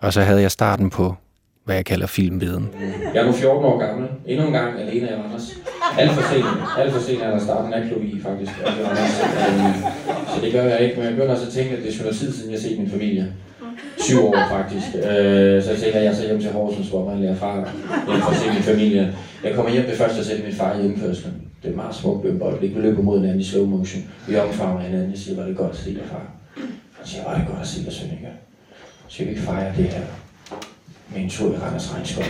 Og 0.00 0.12
så 0.12 0.20
havde 0.22 0.40
jeg 0.42 0.50
starten 0.50 0.90
på, 0.90 1.14
hvad 1.64 1.74
jeg 1.74 1.84
kalder 1.84 2.06
filmviden. 2.06 2.68
Jeg 3.14 3.20
er 3.22 3.26
nu 3.26 3.32
14 3.32 3.64
år 3.64 3.78
gammel. 3.78 4.08
Endnu 4.26 4.46
en 4.46 4.52
gang 4.52 4.80
alene 4.80 5.06
i 5.08 5.14
Randers. 5.14 5.52
Alt 5.98 6.10
for 6.12 6.22
sent. 6.34 6.46
Alt 6.78 6.92
for 6.92 7.00
sent 7.00 7.22
er 7.22 7.30
der 7.30 7.38
startet 7.38 7.64
en 7.64 7.70
natklub 7.70 8.02
i, 8.04 8.20
faktisk. 8.22 8.52
Altså, 8.66 8.80
i 8.80 8.84
Randers. 8.84 9.20
Øhm, 9.48 9.82
Så 10.34 10.40
det 10.44 10.52
gør 10.52 10.62
jeg 10.62 10.80
ikke, 10.80 10.94
men 10.96 11.04
jeg 11.04 11.12
begynder 11.14 11.32
også 11.34 11.46
at 11.46 11.52
tænke, 11.52 11.76
at 11.76 11.82
det 11.82 12.00
er 12.08 12.12
tid 12.12 12.32
siden, 12.32 12.50
jeg 12.52 12.58
har 12.60 12.62
set 12.68 12.78
min 12.78 12.90
familie. 12.90 13.32
Syv 13.98 14.24
år 14.26 14.36
faktisk. 14.50 14.86
Øh, 14.96 15.62
Så 15.62 15.70
jeg 15.70 15.78
tænker, 15.78 15.98
at 15.98 16.04
jeg 16.04 16.14
så 16.16 16.22
hjem 16.26 16.40
til 16.40 16.50
Horsens, 16.50 16.88
hvor 16.88 17.10
man 17.10 17.20
lærer 17.20 17.34
far 17.34 17.54
hjem 18.08 18.20
for 18.20 18.30
at 18.30 18.36
se 18.36 18.48
min 18.52 18.62
familie. 18.62 19.14
Jeg 19.44 19.54
kommer 19.54 19.72
hjem 19.72 19.84
det 19.86 19.94
første 19.96 20.16
jeg 20.16 20.24
sætter 20.24 20.44
min 20.44 20.54
far 20.54 20.74
i 20.78 20.84
indkørslen. 20.84 21.32
Det 21.62 21.70
er 21.72 21.76
meget 21.76 21.94
smukt 21.94 22.42
øjeblik. 22.42 22.76
Vi 22.76 22.80
løber 22.80 23.02
mod 23.02 23.18
hinanden 23.18 23.40
i 23.40 23.44
slow 23.44 23.66
motion. 23.66 24.02
Vi 24.28 24.36
omfavner 24.36 24.80
hinanden. 24.80 25.10
Jeg 25.10 25.18
siger, 25.18 25.36
var 25.40 25.46
det 25.46 25.56
godt 25.56 25.70
at 25.70 25.76
se 25.76 25.94
dig, 25.94 26.02
far. 26.10 26.22
Han 26.98 27.06
siger, 27.06 27.24
var 27.28 27.34
det 27.34 27.44
godt 27.48 27.60
at 27.62 27.66
se 27.68 27.84
dig, 27.84 27.92
Sønneke. 27.92 28.28
Skal 29.08 29.26
vi 29.26 29.30
ikke 29.30 29.42
fejre 29.42 29.72
det 29.76 29.84
her 29.84 30.00
med 31.14 31.22
en 31.22 31.28
tur 31.30 31.52
i 31.54 31.56
Randers 31.56 31.94
Regnskov? 31.94 32.24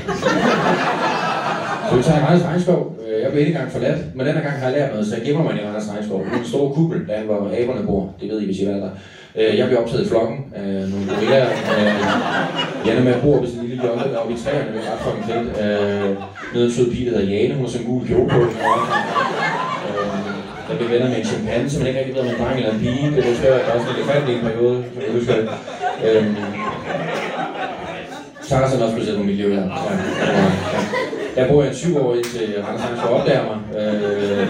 Så 1.90 1.96
vi 1.96 2.02
tager 2.02 2.18
i 2.20 2.22
Randers 2.24 2.44
Regnskov. 2.46 2.96
Øh, 3.08 3.22
jeg 3.22 3.30
blev 3.30 3.40
ikke 3.40 3.52
engang 3.52 3.72
forladt, 3.72 4.16
men 4.16 4.26
denne 4.26 4.40
gang 4.40 4.54
har 4.58 4.68
jeg 4.68 4.78
lært 4.78 4.90
noget, 4.92 5.06
så 5.06 5.16
jeg 5.16 5.24
gemmer 5.24 5.42
mig 5.44 5.54
i 5.62 5.64
Randers 5.66 5.90
Regnskov. 5.90 6.24
Det 6.24 6.32
er 6.32 6.38
en 6.38 6.44
stor 6.46 6.72
kuppel, 6.74 7.08
der 7.08 7.22
hvor 7.22 7.50
aberne 7.56 7.86
bor. 7.86 8.14
Det 8.20 8.28
ved 8.30 8.40
I, 8.40 8.44
hvis 8.44 8.58
I 8.58 8.64
er 8.64 8.76
der. 8.76 8.90
Øh, 9.36 9.58
Jeg 9.58 9.66
bliver 9.66 9.80
optaget 9.82 10.06
i 10.06 10.08
flokken 10.08 10.38
af 10.54 10.88
nogle 10.90 11.04
gorillaer. 11.14 11.48
Øh, 11.50 12.86
Janne 12.86 13.04
med 13.04 13.14
bor 13.22 13.40
ved 13.40 13.48
sin 13.48 13.60
lille 13.62 13.82
jolle 13.86 14.04
deroppe 14.12 14.32
i 14.34 14.36
træerne. 14.44 14.72
Det 14.72 14.80
er 14.86 14.92
ret 14.92 15.00
fucking 15.04 15.24
fedt. 15.30 15.48
Øh, 15.64 16.16
Nede 16.54 16.64
en 16.66 16.72
sød 16.72 16.90
pige, 16.92 17.10
der 17.10 17.18
hedder 17.18 17.32
Jane. 17.32 17.54
Hun 17.54 17.64
har 17.64 17.70
sådan 17.70 17.86
en 17.86 17.92
gul 17.92 18.06
kjole 18.08 18.28
på. 18.30 18.40
Øh, 18.40 18.48
der 20.68 20.74
blev 20.78 20.90
venner 20.90 21.08
med 21.08 21.18
en 21.18 21.24
chimpanse, 21.24 21.78
men 21.78 21.86
ikke 21.86 21.98
rigtig 21.98 22.14
ved, 22.14 22.22
om 22.22 22.28
en 22.28 22.34
dreng 22.40 22.56
eller 22.58 22.72
en 22.72 22.78
pige. 22.80 23.06
Det 23.16 23.22
var 23.28 23.34
svært. 23.40 23.60
Der 23.66 23.72
var 23.74 23.80
sådan 23.80 23.94
en 23.94 23.96
elefant 24.02 24.28
i 24.28 24.32
en 24.34 24.40
periode, 24.48 24.76
som 24.94 25.02
jeg 25.06 25.12
husker 25.18 25.34
det. 25.36 25.48
Øhm, 26.06 26.36
Tarzan 28.48 28.80
er 28.80 28.84
også 28.84 28.94
blevet 28.94 29.08
sat 29.10 29.16
på 29.18 29.22
miljø 29.24 29.54
her. 29.54 29.60
Ja, 29.62 30.32
ja. 30.32 30.50
Jeg 31.36 31.48
bor 31.50 31.62
i 31.62 31.68
en 31.68 31.74
syv 31.74 31.96
år 32.06 32.14
indtil 32.14 32.54
Randers 32.66 32.82
Hans 32.82 32.98
skal 32.98 33.10
opdage 33.10 33.42
mig. 33.48 33.58
Øh, 33.80 34.46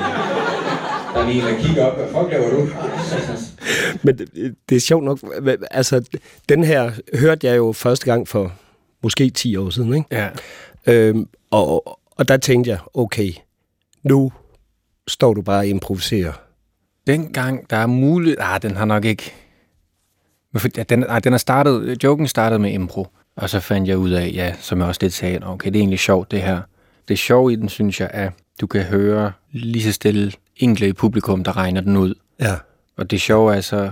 der 1.14 1.20
er 1.20 1.26
lige 1.26 1.38
en, 1.42 1.46
der 1.54 1.62
kigger 1.62 1.84
op. 1.86 1.96
Hvad 1.96 2.06
fuck 2.06 2.32
laver 2.32 2.50
du? 2.50 2.68
Men 4.02 4.18
det, 4.18 4.54
det 4.68 4.76
er 4.76 4.80
sjovt 4.80 5.04
nok, 5.04 5.18
altså, 5.70 6.18
den 6.48 6.64
her 6.64 6.92
hørte 7.14 7.46
jeg 7.46 7.56
jo 7.56 7.72
første 7.72 8.06
gang 8.06 8.28
for 8.28 8.52
måske 9.02 9.30
10 9.30 9.56
år 9.56 9.70
siden, 9.70 9.94
ikke? 9.94 10.06
Ja. 10.10 10.28
Øhm, 10.86 11.28
og, 11.50 11.98
og 12.16 12.28
der 12.28 12.36
tænkte 12.36 12.70
jeg, 12.70 12.78
okay, 12.94 13.32
nu 14.02 14.32
står 15.08 15.34
du 15.34 15.42
bare 15.42 15.58
og 15.58 15.66
improviserer. 15.66 16.32
Dengang, 17.06 17.70
der 17.70 17.76
er 17.76 17.86
muligt... 17.86 18.36
Ah, 18.40 18.62
den 18.62 18.76
har 18.76 18.84
nok 18.84 19.04
ikke... 19.04 19.32
Ja, 20.76 20.82
den, 20.82 20.98
nej, 20.98 21.18
den 21.18 21.32
er 21.32 21.38
startet... 21.38 22.04
Joken 22.04 22.28
startede 22.28 22.58
med 22.58 22.72
impro. 22.72 23.06
Og 23.36 23.50
så 23.50 23.60
fandt 23.60 23.88
jeg 23.88 23.98
ud 23.98 24.10
af, 24.10 24.30
ja, 24.34 24.54
som 24.60 24.78
jeg 24.78 24.88
også 24.88 24.98
lidt 25.02 25.12
sagde, 25.12 25.38
okay, 25.42 25.68
det 25.70 25.76
er 25.76 25.80
egentlig 25.80 25.98
sjovt, 25.98 26.30
det 26.30 26.42
her. 26.42 26.60
Det 27.08 27.18
sjove 27.18 27.52
i 27.52 27.56
den, 27.56 27.68
synes 27.68 28.00
jeg, 28.00 28.10
er, 28.12 28.30
du 28.60 28.66
kan 28.66 28.82
høre 28.82 29.32
lige 29.52 29.82
så 29.82 29.92
stille 29.92 30.32
enkelte 30.56 30.88
i 30.88 30.92
publikum, 30.92 31.44
der 31.44 31.56
regner 31.56 31.80
den 31.80 31.96
ud. 31.96 32.14
Ja. 32.40 32.54
Og 33.02 33.10
det 33.10 33.20
sjove 33.20 33.56
er 33.56 33.60
så 33.60 33.90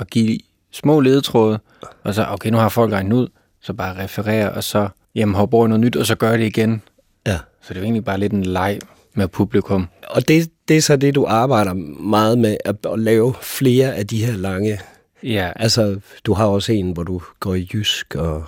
at 0.00 0.10
give 0.10 0.38
små 0.72 1.00
ledetråde, 1.00 1.58
og 2.04 2.14
så, 2.14 2.26
okay, 2.30 2.50
nu 2.50 2.56
har 2.56 2.68
folk 2.68 2.92
regnet 2.92 3.12
ud, 3.12 3.28
så 3.60 3.72
bare 3.72 4.02
referere, 4.04 4.52
og 4.52 4.64
så 4.64 4.88
jamen, 5.14 5.34
hoppe 5.34 5.56
over 5.56 5.66
noget 5.66 5.80
nyt, 5.80 5.96
og 5.96 6.06
så 6.06 6.14
gør 6.14 6.36
det 6.36 6.44
igen. 6.44 6.82
Ja. 7.26 7.38
Så 7.62 7.68
det 7.68 7.76
er 7.76 7.80
jo 7.80 7.84
egentlig 7.84 8.04
bare 8.04 8.18
lidt 8.18 8.32
en 8.32 8.42
leg 8.42 8.78
med 9.14 9.28
publikum. 9.28 9.88
Og 10.08 10.28
det, 10.28 10.50
det 10.68 10.76
er 10.76 10.80
så 10.80 10.96
det, 10.96 11.14
du 11.14 11.26
arbejder 11.28 11.74
meget 12.00 12.38
med, 12.38 12.56
at, 12.64 12.76
at 12.92 12.98
lave 12.98 13.34
flere 13.42 13.94
af 13.94 14.06
de 14.06 14.24
her 14.24 14.32
lange... 14.32 14.80
Ja, 15.22 15.52
Altså, 15.56 16.00
du 16.24 16.34
har 16.34 16.46
også 16.46 16.72
en, 16.72 16.90
hvor 16.90 17.02
du 17.02 17.22
går 17.40 17.54
i 17.54 17.68
jysk, 17.72 18.14
og, 18.14 18.44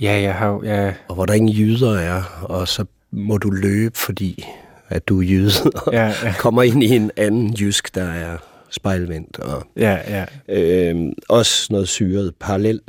ja 0.00 0.20
jeg 0.20 0.34
har 0.34 0.60
ja, 0.64 0.92
og 1.08 1.14
hvor 1.14 1.26
der 1.26 1.34
ingen 1.34 1.52
jyder 1.52 1.98
er, 1.98 2.22
og 2.42 2.68
så 2.68 2.84
må 3.10 3.38
du 3.38 3.50
løbe, 3.50 3.98
fordi 3.98 4.44
at 4.88 5.08
du 5.08 5.20
er 5.20 5.24
jyde, 5.24 5.50
og 5.74 5.92
ja, 5.92 6.06
ja, 6.22 6.34
kommer 6.44 6.62
ind 6.62 6.82
i 6.82 6.96
en 6.96 7.10
anden 7.16 7.50
jysk, 7.54 7.94
der 7.94 8.04
er 8.04 8.36
spejlvendt, 8.72 9.38
og 9.38 9.66
ja, 9.76 9.98
ja. 10.08 10.24
øh, 10.48 11.12
også 11.28 11.66
noget 11.70 11.88
syret 11.88 12.34
parallel. 12.40 12.80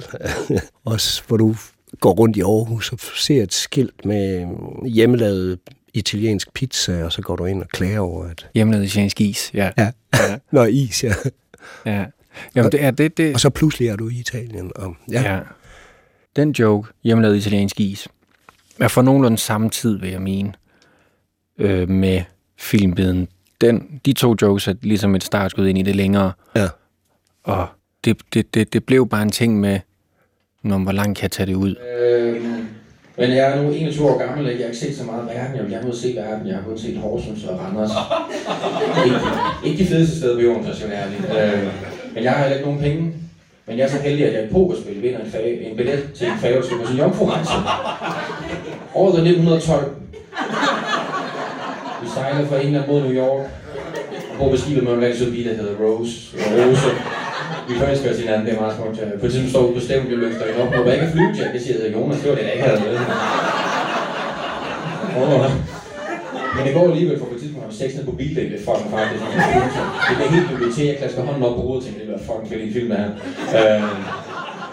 også 0.85 1.23
hvor 1.27 1.37
du 1.37 1.55
går 1.99 2.11
rundt 2.13 2.37
i 2.37 2.41
Aarhus 2.41 2.91
og 2.91 2.99
ser 3.15 3.43
et 3.43 3.53
skilt 3.53 4.05
med 4.05 4.47
hjemmelavet 4.87 5.59
italiensk 5.93 6.53
pizza, 6.53 7.03
og 7.03 7.11
så 7.11 7.21
går 7.21 7.35
du 7.35 7.45
ind 7.45 7.61
og 7.61 7.67
klager 7.67 7.99
over, 7.99 8.25
at... 8.25 8.49
Hjemlavet 8.53 8.85
italiensk 8.85 9.21
is, 9.21 9.51
ja. 9.53 9.71
Ja, 9.77 9.91
Ja. 10.13 10.37
Nå, 10.51 10.63
is, 10.63 11.03
ja. 11.03 11.13
ja. 11.85 12.05
Jamen, 12.55 12.71
det 12.71 12.83
er 12.83 12.91
det, 12.91 13.17
det. 13.17 13.33
Og 13.33 13.39
så 13.39 13.49
pludselig 13.49 13.87
er 13.87 13.95
du 13.95 14.09
i 14.09 14.19
Italien. 14.19 14.71
Og, 14.75 14.95
ja. 15.11 15.33
Ja. 15.33 15.39
Den 16.35 16.51
joke, 16.51 16.89
hjemmelavet 17.03 17.37
italiensk 17.37 17.79
is, 17.79 18.07
er 18.79 18.87
fra 18.87 19.01
nogenlunde 19.01 19.37
samme 19.37 19.69
tid, 19.69 19.99
vil 19.99 20.09
jeg 20.09 20.21
mene. 20.21 20.53
øh, 21.59 21.89
med 21.89 22.21
filmbiden. 22.57 23.27
Den, 23.63 24.01
de 24.05 24.13
to 24.13 24.35
jokes 24.41 24.67
er 24.67 24.73
ligesom 24.81 25.15
et 25.15 25.23
startskud 25.23 25.67
ind 25.67 25.77
i 25.77 25.81
det 25.81 25.95
længere. 25.95 26.31
Ja. 26.55 26.67
Og 27.43 27.67
det, 28.05 28.17
det, 28.33 28.53
det, 28.53 28.73
det 28.73 28.83
blev 28.83 29.09
bare 29.09 29.21
en 29.21 29.31
ting 29.31 29.59
med, 29.59 29.79
når 30.63 30.77
hvor 30.77 30.91
langt 30.91 31.17
kan 31.17 31.23
jeg 31.23 31.31
tage 31.31 31.47
det 31.47 31.55
ud. 31.55 31.75
Øhm, 31.99 32.67
men 33.17 33.29
jeg 33.29 33.37
er 33.37 33.63
nu 33.63 33.71
21 33.71 34.09
år 34.09 34.17
gammel, 34.17 34.45
og 34.45 34.51
jeg 34.51 34.59
har 34.59 34.65
ikke 34.65 34.77
set 34.77 34.97
så 34.97 35.03
meget 35.03 35.25
verden. 35.27 35.55
Jeg 35.55 35.63
vil 35.63 35.71
gerne 35.71 35.85
ud 35.85 35.91
og 35.91 35.97
se 35.97 36.15
verden. 36.15 36.47
Jeg 36.47 36.55
har 36.55 36.63
kun 36.63 36.77
set 36.77 36.97
Horsens 36.97 37.43
og 37.43 37.59
Randers. 37.59 37.91
ikke, 39.05 39.17
ikke 39.65 39.83
de 39.83 39.89
fedeste 39.89 40.17
steder 40.17 40.35
på 40.35 40.41
jorden, 40.41 40.63
for 40.63 40.71
at 40.71 40.89
være 40.89 41.03
ærlig. 41.03 41.17
Øh, 41.19 41.73
men 42.13 42.23
jeg 42.23 42.31
har 42.31 42.39
heller 42.39 42.57
ikke 42.57 42.69
nogen 42.69 42.81
penge. 42.81 43.13
Men 43.67 43.77
jeg 43.77 43.83
er 43.83 43.89
så 43.89 43.97
heldig, 43.97 44.25
at 44.25 44.33
jeg 44.33 44.49
i 44.49 44.53
pokerspil 44.53 45.01
vinder 45.01 45.19
en, 45.19 45.31
fag, 45.31 45.67
en 45.71 45.77
billet 45.77 46.09
til 46.15 46.27
en 46.27 46.37
færgetur 46.37 46.81
på 46.81 46.87
sin 46.87 46.97
jomfru-rejse. 46.97 47.51
Året 48.95 49.13
er 49.13 49.23
1912. 49.23 50.02
Vi 52.13 52.19
sejler 52.19 52.47
fra 52.49 52.61
England 52.61 52.87
mod 52.87 53.01
New 53.01 53.15
York. 53.23 53.43
Og 54.31 54.37
på 54.39 54.49
på 54.49 54.57
skibet 54.61 54.83
med 54.83 54.93
en 54.93 55.01
rigtig 55.01 55.19
sød 55.19 55.31
bil, 55.31 55.45
der 55.49 55.55
hedder 55.55 55.75
Rose. 55.83 56.15
Rose. 56.55 56.89
Vi 57.67 57.73
forelsker 57.79 58.11
os 58.11 58.19
hinanden, 58.19 58.45
det 58.45 58.53
er 58.55 58.59
meget 58.61 58.75
smukt. 58.77 59.19
På 59.19 59.25
et 59.25 59.31
tidspunkt 59.31 59.49
står 59.53 59.61
ude 59.67 59.73
på 59.79 59.83
stemmen, 59.87 60.07
vi 60.11 60.15
løfter 60.15 60.43
hende 60.47 60.59
op. 60.63 60.69
Må 60.75 60.83
jeg 60.85 60.93
ikke 60.93 61.11
flyve, 61.15 61.31
Jack? 61.37 61.53
Jeg 61.55 61.61
siger 61.61 61.75
jeg, 61.85 61.93
Jonas, 61.95 62.19
det 62.21 62.29
var 62.29 62.35
det, 62.35 62.43
jeg 62.47 62.53
ikke 62.53 62.67
havde 62.69 62.81
med. 62.85 62.95
Oh. 65.21 65.51
Men 66.55 66.61
det 66.65 66.73
går 66.77 66.85
alligevel, 66.91 67.19
for 67.19 67.25
på 67.25 67.35
et 67.35 67.41
tidspunkt 67.41 67.63
har 67.65 67.71
vi 67.71 67.77
sexet 67.83 68.05
på 68.09 68.11
bildæk, 68.19 68.47
det 68.51 68.57
er 68.59 68.65
fucking 68.69 68.91
faktisk. 68.97 69.23
Det 70.17 70.25
er 70.25 70.31
helt 70.35 70.49
bibliotek, 70.51 70.87
jeg 70.91 70.97
klasker 71.01 71.21
hånden 71.27 71.43
op 71.43 71.55
på 71.55 71.61
hovedet, 71.67 71.83
tænkte, 71.85 72.01
det 72.07 72.13
er 72.19 72.25
fucking 72.29 72.47
fedt 72.51 72.61
i 72.63 72.67
en 72.67 72.73
film, 72.77 72.89
det 72.89 72.97
her. 73.03 73.09
Øh, 73.59 73.81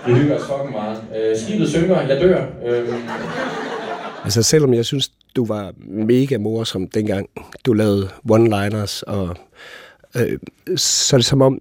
vi 0.06 0.10
hygger 0.20 0.34
os 0.38 0.46
fucking 0.50 0.72
meget. 0.80 0.96
Øh, 1.16 1.32
skibet 1.42 1.68
synker, 1.68 2.00
jeg 2.00 2.20
dør. 2.20 2.40
Øh, 2.66 2.88
Altså 4.24 4.42
selvom 4.42 4.74
jeg 4.74 4.84
synes, 4.84 5.10
du 5.36 5.44
var 5.44 5.72
mega 5.78 6.38
morsom 6.38 6.88
dengang, 6.88 7.26
du 7.66 7.72
lavede 7.72 8.08
one-liners, 8.32 9.02
og 9.02 9.36
øh, 10.16 10.38
så 10.76 11.16
er 11.16 11.18
det 11.18 11.24
som 11.24 11.42
om, 11.42 11.58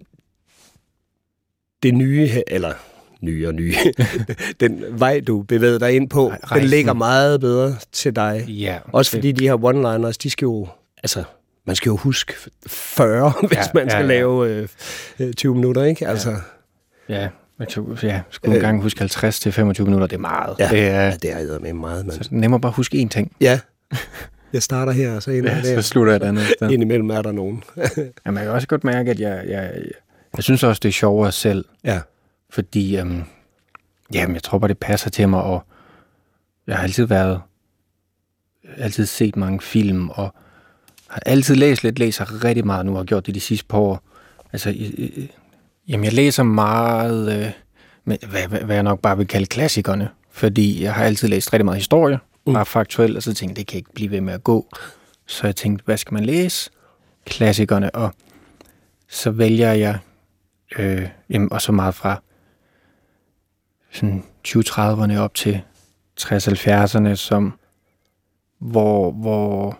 det 1.83 1.93
nye, 1.93 2.29
eller 2.47 2.73
nye 3.21 3.47
og 3.47 3.53
nye, 3.53 3.73
den 4.59 4.83
vej, 4.99 5.19
du 5.19 5.41
bevægede 5.41 5.79
dig 5.79 5.95
ind 5.95 6.09
på, 6.09 6.31
den 6.35 6.51
Rejsen. 6.51 6.69
ligger 6.69 6.93
meget 6.93 7.41
bedre 7.41 7.75
til 7.91 8.15
dig. 8.15 8.45
Ja, 8.47 8.77
Også 8.91 9.11
fordi 9.11 9.31
de 9.31 9.47
her 9.47 9.55
one-liners, 9.55 10.17
de 10.23 10.29
skal 10.29 10.45
jo, 10.45 10.67
altså, 11.03 11.23
man 11.65 11.75
skal 11.75 11.89
jo 11.89 11.95
huske 11.95 12.33
40, 12.67 13.33
hvis 13.47 13.57
Ja, 13.57 13.63
man 13.73 13.89
skal 13.89 13.97
ja, 13.97 14.01
ja. 14.01 14.07
lave 14.07 14.49
øh, 14.49 14.67
øh, 15.19 15.33
20 15.33 15.55
minutter, 15.55 15.83
ikke? 15.83 16.07
Altså, 16.07 16.35
Ja, 17.09 17.29
jeg 17.59 17.67
tog, 17.67 17.97
ja, 18.03 18.21
skulle 18.29 18.55
en 18.55 18.61
gang 18.61 18.81
huske 18.81 18.99
50 18.99 19.39
til 19.39 19.51
25 19.51 19.85
minutter, 19.85 20.07
det 20.07 20.15
er 20.15 20.19
meget. 20.19 20.55
ja, 20.59 20.69
Det 20.69 20.87
er 20.87 21.01
ja, 21.01 21.15
det 21.21 21.51
er 21.53 21.59
med 21.59 21.73
meget, 21.73 22.05
man. 22.05 22.15
så 22.15 22.29
er 22.31 22.35
nemmere 22.35 22.59
bare 22.61 22.69
at 22.69 22.75
huske 22.75 22.97
én 23.01 23.07
ting. 23.07 23.31
Ja, 23.41 23.59
jeg 24.53 24.63
starter 24.63 24.91
her, 24.91 25.15
og 25.15 25.23
så 25.23 25.31
ender 25.31 25.49
Ja, 25.51 25.55
jeg 25.55 25.65
så 25.65 25.71
der. 25.75 25.81
slutter 25.81 26.13
jeg 26.13 26.17
et 26.17 26.27
andet 26.27 26.43
sted. 26.57 26.69
Indimellem 26.71 27.09
er 27.09 27.21
der 27.21 27.31
nogen. 27.31 27.63
Ja, 28.25 28.31
man 28.31 28.43
kan 28.43 28.51
også 28.51 28.67
godt 28.67 28.83
mærke, 28.83 29.11
at 29.11 29.19
jeg, 29.19 29.43
jeg, 29.47 29.73
jeg 30.35 30.43
synes 30.43 30.63
også, 30.63 30.79
det 30.83 30.89
er 30.89 30.93
sjovere 30.93 31.31
selv, 31.31 31.65
ja. 31.83 31.99
fordi 32.49 32.97
øhm, 32.97 33.23
jamen, 34.13 34.33
jeg 34.35 34.43
tror 34.43 34.57
bare, 34.59 34.67
det 34.67 34.77
passer 34.77 35.09
til 35.09 35.29
mig, 35.29 35.41
og 35.43 35.63
jeg 36.67 36.75
har 36.75 36.83
altid 36.83 37.05
været, 37.05 37.41
altid 38.77 39.05
set 39.05 39.35
mange 39.35 39.61
film, 39.61 40.09
og 40.09 40.33
har 41.07 41.21
altid 41.25 41.55
læst 41.55 41.83
lidt, 41.83 41.99
læser 41.99 42.43
rigtig 42.43 42.65
meget 42.65 42.85
nu, 42.85 42.91
og 42.91 42.97
har 42.97 43.03
gjort 43.05 43.25
det 43.25 43.35
de 43.35 43.39
sidste 43.39 43.65
par 43.67 43.77
år. 43.77 44.01
Altså, 44.53 44.69
i- 44.69 45.31
jamen, 45.89 46.05
jeg 46.05 46.13
læser 46.13 46.43
meget, 46.43 47.39
øh, 47.39 47.51
men 48.03 48.17
hvad, 48.29 48.47
hvad, 48.47 48.75
jeg 48.75 48.83
nok 48.83 48.99
bare 48.99 49.17
vil 49.17 49.27
kalde 49.27 49.45
klassikerne, 49.45 50.09
fordi 50.31 50.83
jeg 50.83 50.93
har 50.93 51.03
altid 51.03 51.27
læst 51.27 51.53
rigtig 51.53 51.65
meget 51.65 51.77
historie, 51.77 52.19
bare 52.45 52.65
faktuelt, 52.65 53.17
og 53.17 53.23
så 53.23 53.33
tænkte 53.33 53.51
jeg, 53.51 53.57
det 53.57 53.67
kan 53.67 53.77
ikke 53.77 53.93
blive 53.93 54.11
ved 54.11 54.21
med 54.21 54.33
at 54.33 54.43
gå. 54.43 54.67
Så 55.25 55.47
jeg 55.47 55.55
tænkte, 55.55 55.85
hvad 55.85 55.97
skal 55.97 56.13
man 56.13 56.25
læse? 56.25 56.71
Klassikerne, 57.25 57.95
og 57.95 58.13
så 59.09 59.31
vælger 59.31 59.73
jeg 59.73 59.99
øh, 60.79 61.09
jamen, 61.29 61.53
og 61.53 61.61
så 61.61 61.71
meget 61.71 61.95
fra 61.95 62.21
sådan 63.91 64.23
20-30'erne 64.47 65.17
op 65.17 65.33
til 65.33 65.61
60-70'erne, 66.21 67.15
som 67.15 67.53
hvor, 68.59 69.11
hvor 69.11 69.79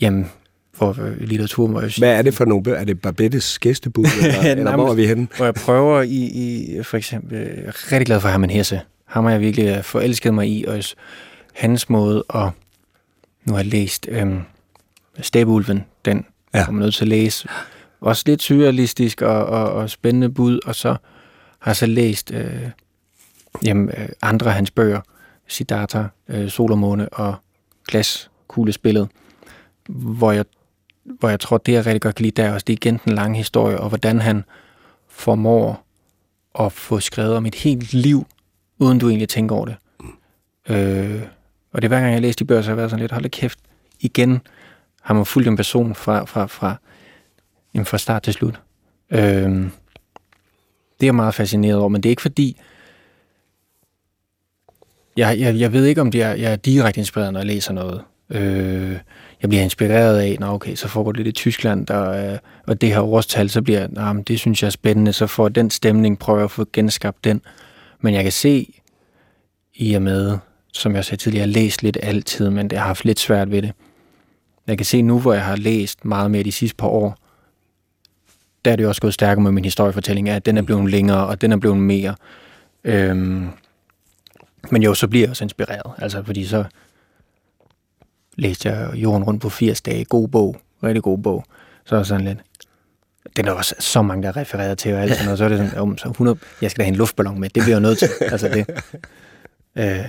jamen, 0.00 0.30
hvor 0.78 1.00
øh, 1.02 1.20
litteraturen 1.20 1.74
var 1.74 1.82
jo 1.82 1.88
Hvad 1.98 2.12
er 2.18 2.22
det 2.22 2.34
for 2.34 2.44
nogle 2.44 2.62
bøger? 2.62 2.78
Er 2.78 2.84
det 2.84 3.00
Barbettes 3.00 3.58
gæstebud, 3.58 4.04
eller, 4.22 4.50
eller 4.50 4.76
hvor 4.76 4.90
er 4.90 4.94
vi 4.94 5.06
henne? 5.06 5.28
hvor 5.36 5.44
jeg 5.44 5.54
prøver 5.54 6.02
i, 6.02 6.08
i 6.16 6.82
for 6.82 6.96
eksempel, 6.96 7.38
jeg 7.38 7.46
er 7.64 7.92
rigtig 7.92 8.06
glad 8.06 8.20
for 8.20 8.28
Herman 8.28 8.50
Hesse. 8.50 8.80
Ham 9.04 9.24
har 9.24 9.30
jeg 9.30 9.40
virkelig 9.40 9.66
øh, 9.76 9.82
forelsket 9.82 10.34
mig 10.34 10.48
i, 10.48 10.64
og 10.64 10.82
hans 11.54 11.88
måde, 11.90 12.22
og 12.22 12.50
nu 13.44 13.52
har 13.52 13.60
jeg 13.60 13.66
læst 13.66 14.06
øhm, 14.10 14.40
Stabulven, 15.20 15.84
den 16.04 16.24
Ja. 16.54 16.64
kommer 16.64 16.82
nødt 16.82 16.94
til 16.94 17.04
at 17.04 17.08
læse. 17.08 17.48
Også 18.00 18.22
lidt 18.26 18.42
surrealistisk 18.42 19.22
og, 19.22 19.46
og, 19.46 19.72
og 19.72 19.90
spændende 19.90 20.28
bud, 20.28 20.60
og 20.66 20.74
så 20.74 20.88
har 21.58 21.70
jeg 21.70 21.76
så 21.76 21.86
læst 21.86 22.30
øh, 22.34 22.70
jamen, 23.64 23.88
øh, 23.98 24.08
andre 24.22 24.46
af 24.46 24.54
hans 24.54 24.70
bøger, 24.70 25.00
Siddhartha, 25.48 26.02
øh, 26.28 26.48
Sol 26.48 26.72
og 26.72 26.78
Måne 26.78 27.08
og 27.08 27.34
Glaskuglespillet, 27.88 29.08
hvor 29.88 30.32
jeg, 30.32 30.44
hvor 31.18 31.28
jeg 31.28 31.40
tror, 31.40 31.58
det 31.58 31.72
jeg 31.72 31.86
rigtig 31.86 32.00
godt 32.00 32.14
kan 32.14 32.22
lide, 32.22 32.42
der 32.42 32.48
er 32.48 32.52
også 32.52 32.64
det 32.66 32.72
er 32.72 32.76
igen 32.76 33.00
den 33.04 33.14
lange 33.14 33.36
historie, 33.36 33.80
og 33.80 33.88
hvordan 33.88 34.20
han 34.20 34.44
formår 35.08 35.84
at 36.60 36.72
få 36.72 37.00
skrevet 37.00 37.36
om 37.36 37.46
et 37.46 37.54
helt 37.54 37.92
liv, 37.92 38.26
uden 38.78 38.98
du 38.98 39.08
egentlig 39.08 39.28
tænker 39.28 39.56
over 39.56 39.66
det. 39.66 39.76
Øh, 40.68 41.22
og 41.72 41.82
det 41.82 41.86
er 41.86 41.88
hver 41.88 42.00
gang, 42.00 42.12
jeg 42.12 42.20
læser 42.20 42.36
de 42.36 42.44
bøger, 42.44 42.62
så 42.62 42.66
har 42.66 42.72
jeg 42.72 42.76
været 42.76 42.90
sådan 42.90 43.00
lidt, 43.00 43.12
hold 43.12 43.22
da 43.22 43.28
kæft, 43.28 43.58
igen 44.00 44.40
har 45.02 45.14
man 45.14 45.26
fulgt 45.26 45.48
en 45.48 45.56
person 45.56 45.94
fra, 45.94 46.24
fra, 46.24 46.46
fra, 46.46 46.76
jamen 47.74 47.86
fra 47.86 47.98
start 47.98 48.22
til 48.22 48.32
slut. 48.32 48.60
Øh, 49.10 49.20
det 51.00 51.04
er 51.04 51.06
jeg 51.06 51.14
meget 51.14 51.34
fascineret 51.34 51.78
over, 51.78 51.88
men 51.88 52.02
det 52.02 52.08
er 52.08 52.10
ikke 52.10 52.22
fordi, 52.22 52.56
jeg, 55.16 55.40
jeg, 55.40 55.58
jeg 55.58 55.72
ved 55.72 55.84
ikke, 55.84 56.00
om 56.00 56.10
det 56.10 56.22
er, 56.22 56.32
jeg 56.32 56.52
er 56.52 56.56
direkte 56.56 57.00
inspireret, 57.00 57.32
når 57.32 57.40
jeg 57.40 57.46
læser 57.46 57.72
noget. 57.72 58.02
Øh, 58.30 58.98
jeg 59.42 59.48
bliver 59.48 59.62
inspireret 59.62 60.18
af, 60.18 60.36
når 60.40 60.54
okay, 60.54 60.74
så 60.74 60.88
foregår 60.88 61.12
det 61.12 61.24
lidt 61.24 61.28
i 61.28 61.40
Tyskland, 61.40 61.86
der, 61.86 62.32
øh, 62.32 62.38
og 62.66 62.80
det 62.80 62.88
her 62.88 63.00
årstal, 63.00 63.50
så 63.50 63.62
bliver 63.62 63.86
nah, 63.90 64.16
men 64.16 64.24
det 64.24 64.38
synes 64.38 64.62
jeg 64.62 64.66
er 64.66 64.70
spændende, 64.70 65.12
så 65.12 65.26
får 65.26 65.48
den 65.48 65.70
stemning, 65.70 66.18
prøver 66.18 66.38
jeg 66.38 66.44
at 66.44 66.50
få 66.50 66.66
genskabt 66.72 67.24
den. 67.24 67.40
Men 68.00 68.14
jeg 68.14 68.22
kan 68.22 68.32
se, 68.32 68.80
i 69.74 69.94
og 69.94 70.02
med, 70.02 70.38
som 70.72 70.94
jeg 70.94 71.04
sagde 71.04 71.22
tidligere, 71.22 71.40
jeg 71.40 71.48
har 71.48 71.62
læst 71.62 71.82
lidt 71.82 71.98
altid, 72.02 72.50
men 72.50 72.68
jeg 72.72 72.80
har 72.80 72.86
haft 72.86 73.04
lidt 73.04 73.20
svært 73.20 73.50
ved 73.50 73.62
det. 73.62 73.72
Jeg 74.66 74.78
kan 74.78 74.86
se 74.86 75.02
nu, 75.02 75.20
hvor 75.20 75.32
jeg 75.32 75.44
har 75.44 75.56
læst 75.56 76.04
meget 76.04 76.30
mere 76.30 76.42
de 76.42 76.52
sidste 76.52 76.76
par 76.76 76.88
år, 76.88 77.16
der 78.64 78.72
er 78.72 78.76
det 78.76 78.82
jo 78.82 78.88
også 78.88 79.00
gået 79.00 79.14
stærkere 79.14 79.42
med 79.42 79.52
min 79.52 79.64
historiefortælling, 79.64 80.28
at 80.28 80.46
den 80.46 80.58
er 80.58 80.62
blevet 80.62 80.90
længere, 80.90 81.26
og 81.26 81.40
den 81.40 81.52
er 81.52 81.56
blevet 81.56 81.76
mere. 81.76 82.14
Øhm, 82.84 83.48
men 84.70 84.82
jo, 84.82 84.94
så 84.94 85.08
bliver 85.08 85.22
jeg 85.22 85.30
også 85.30 85.44
inspireret, 85.44 85.92
altså 85.98 86.22
fordi 86.22 86.44
så 86.44 86.64
læste 88.38 88.68
jeg 88.68 88.94
Jorden 88.94 89.24
rundt 89.24 89.42
på 89.42 89.48
80 89.48 89.80
dage, 89.80 90.04
god 90.04 90.28
bog, 90.28 90.56
rigtig 90.82 91.02
god 91.02 91.18
bog, 91.18 91.44
så 91.84 91.96
er 91.96 92.02
sådan 92.02 92.24
lidt, 92.24 92.38
den 93.36 93.48
er 93.48 93.52
også 93.52 93.74
så 93.78 94.02
mange, 94.02 94.22
der 94.22 94.28
er 94.28 94.36
refereret 94.36 94.78
til, 94.78 94.94
og 94.94 95.02
alt 95.02 95.12
sådan 95.12 95.24
noget, 95.24 95.38
så 95.38 95.44
er 95.44 95.48
det 95.48 95.58
sådan, 95.58 95.78
om, 95.78 95.98
så 95.98 96.08
100, 96.08 96.38
jeg 96.62 96.70
skal 96.70 96.78
da 96.80 96.84
have 96.84 96.92
en 96.92 96.96
luftballon 96.96 97.40
med, 97.40 97.50
det 97.50 97.62
bliver 97.62 97.74
jeg 97.76 97.80
nødt 97.80 97.98
til, 97.98 98.08
altså 98.32 98.48
det. 98.48 98.66
Øh, 99.78 100.06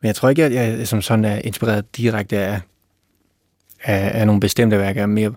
men 0.00 0.06
jeg 0.06 0.14
tror 0.14 0.28
ikke, 0.28 0.44
at 0.44 0.52
jeg 0.52 0.88
som 0.88 1.02
sådan 1.02 1.24
er 1.24 1.36
inspireret 1.36 1.96
direkte 1.96 2.38
af, 2.38 2.60
af, 3.84 4.20
af 4.20 4.26
nogle 4.26 4.40
bestemte 4.40 4.78
værker, 4.78 5.00
jeg 5.00 5.02
er 5.02 5.06
mere 5.06 5.34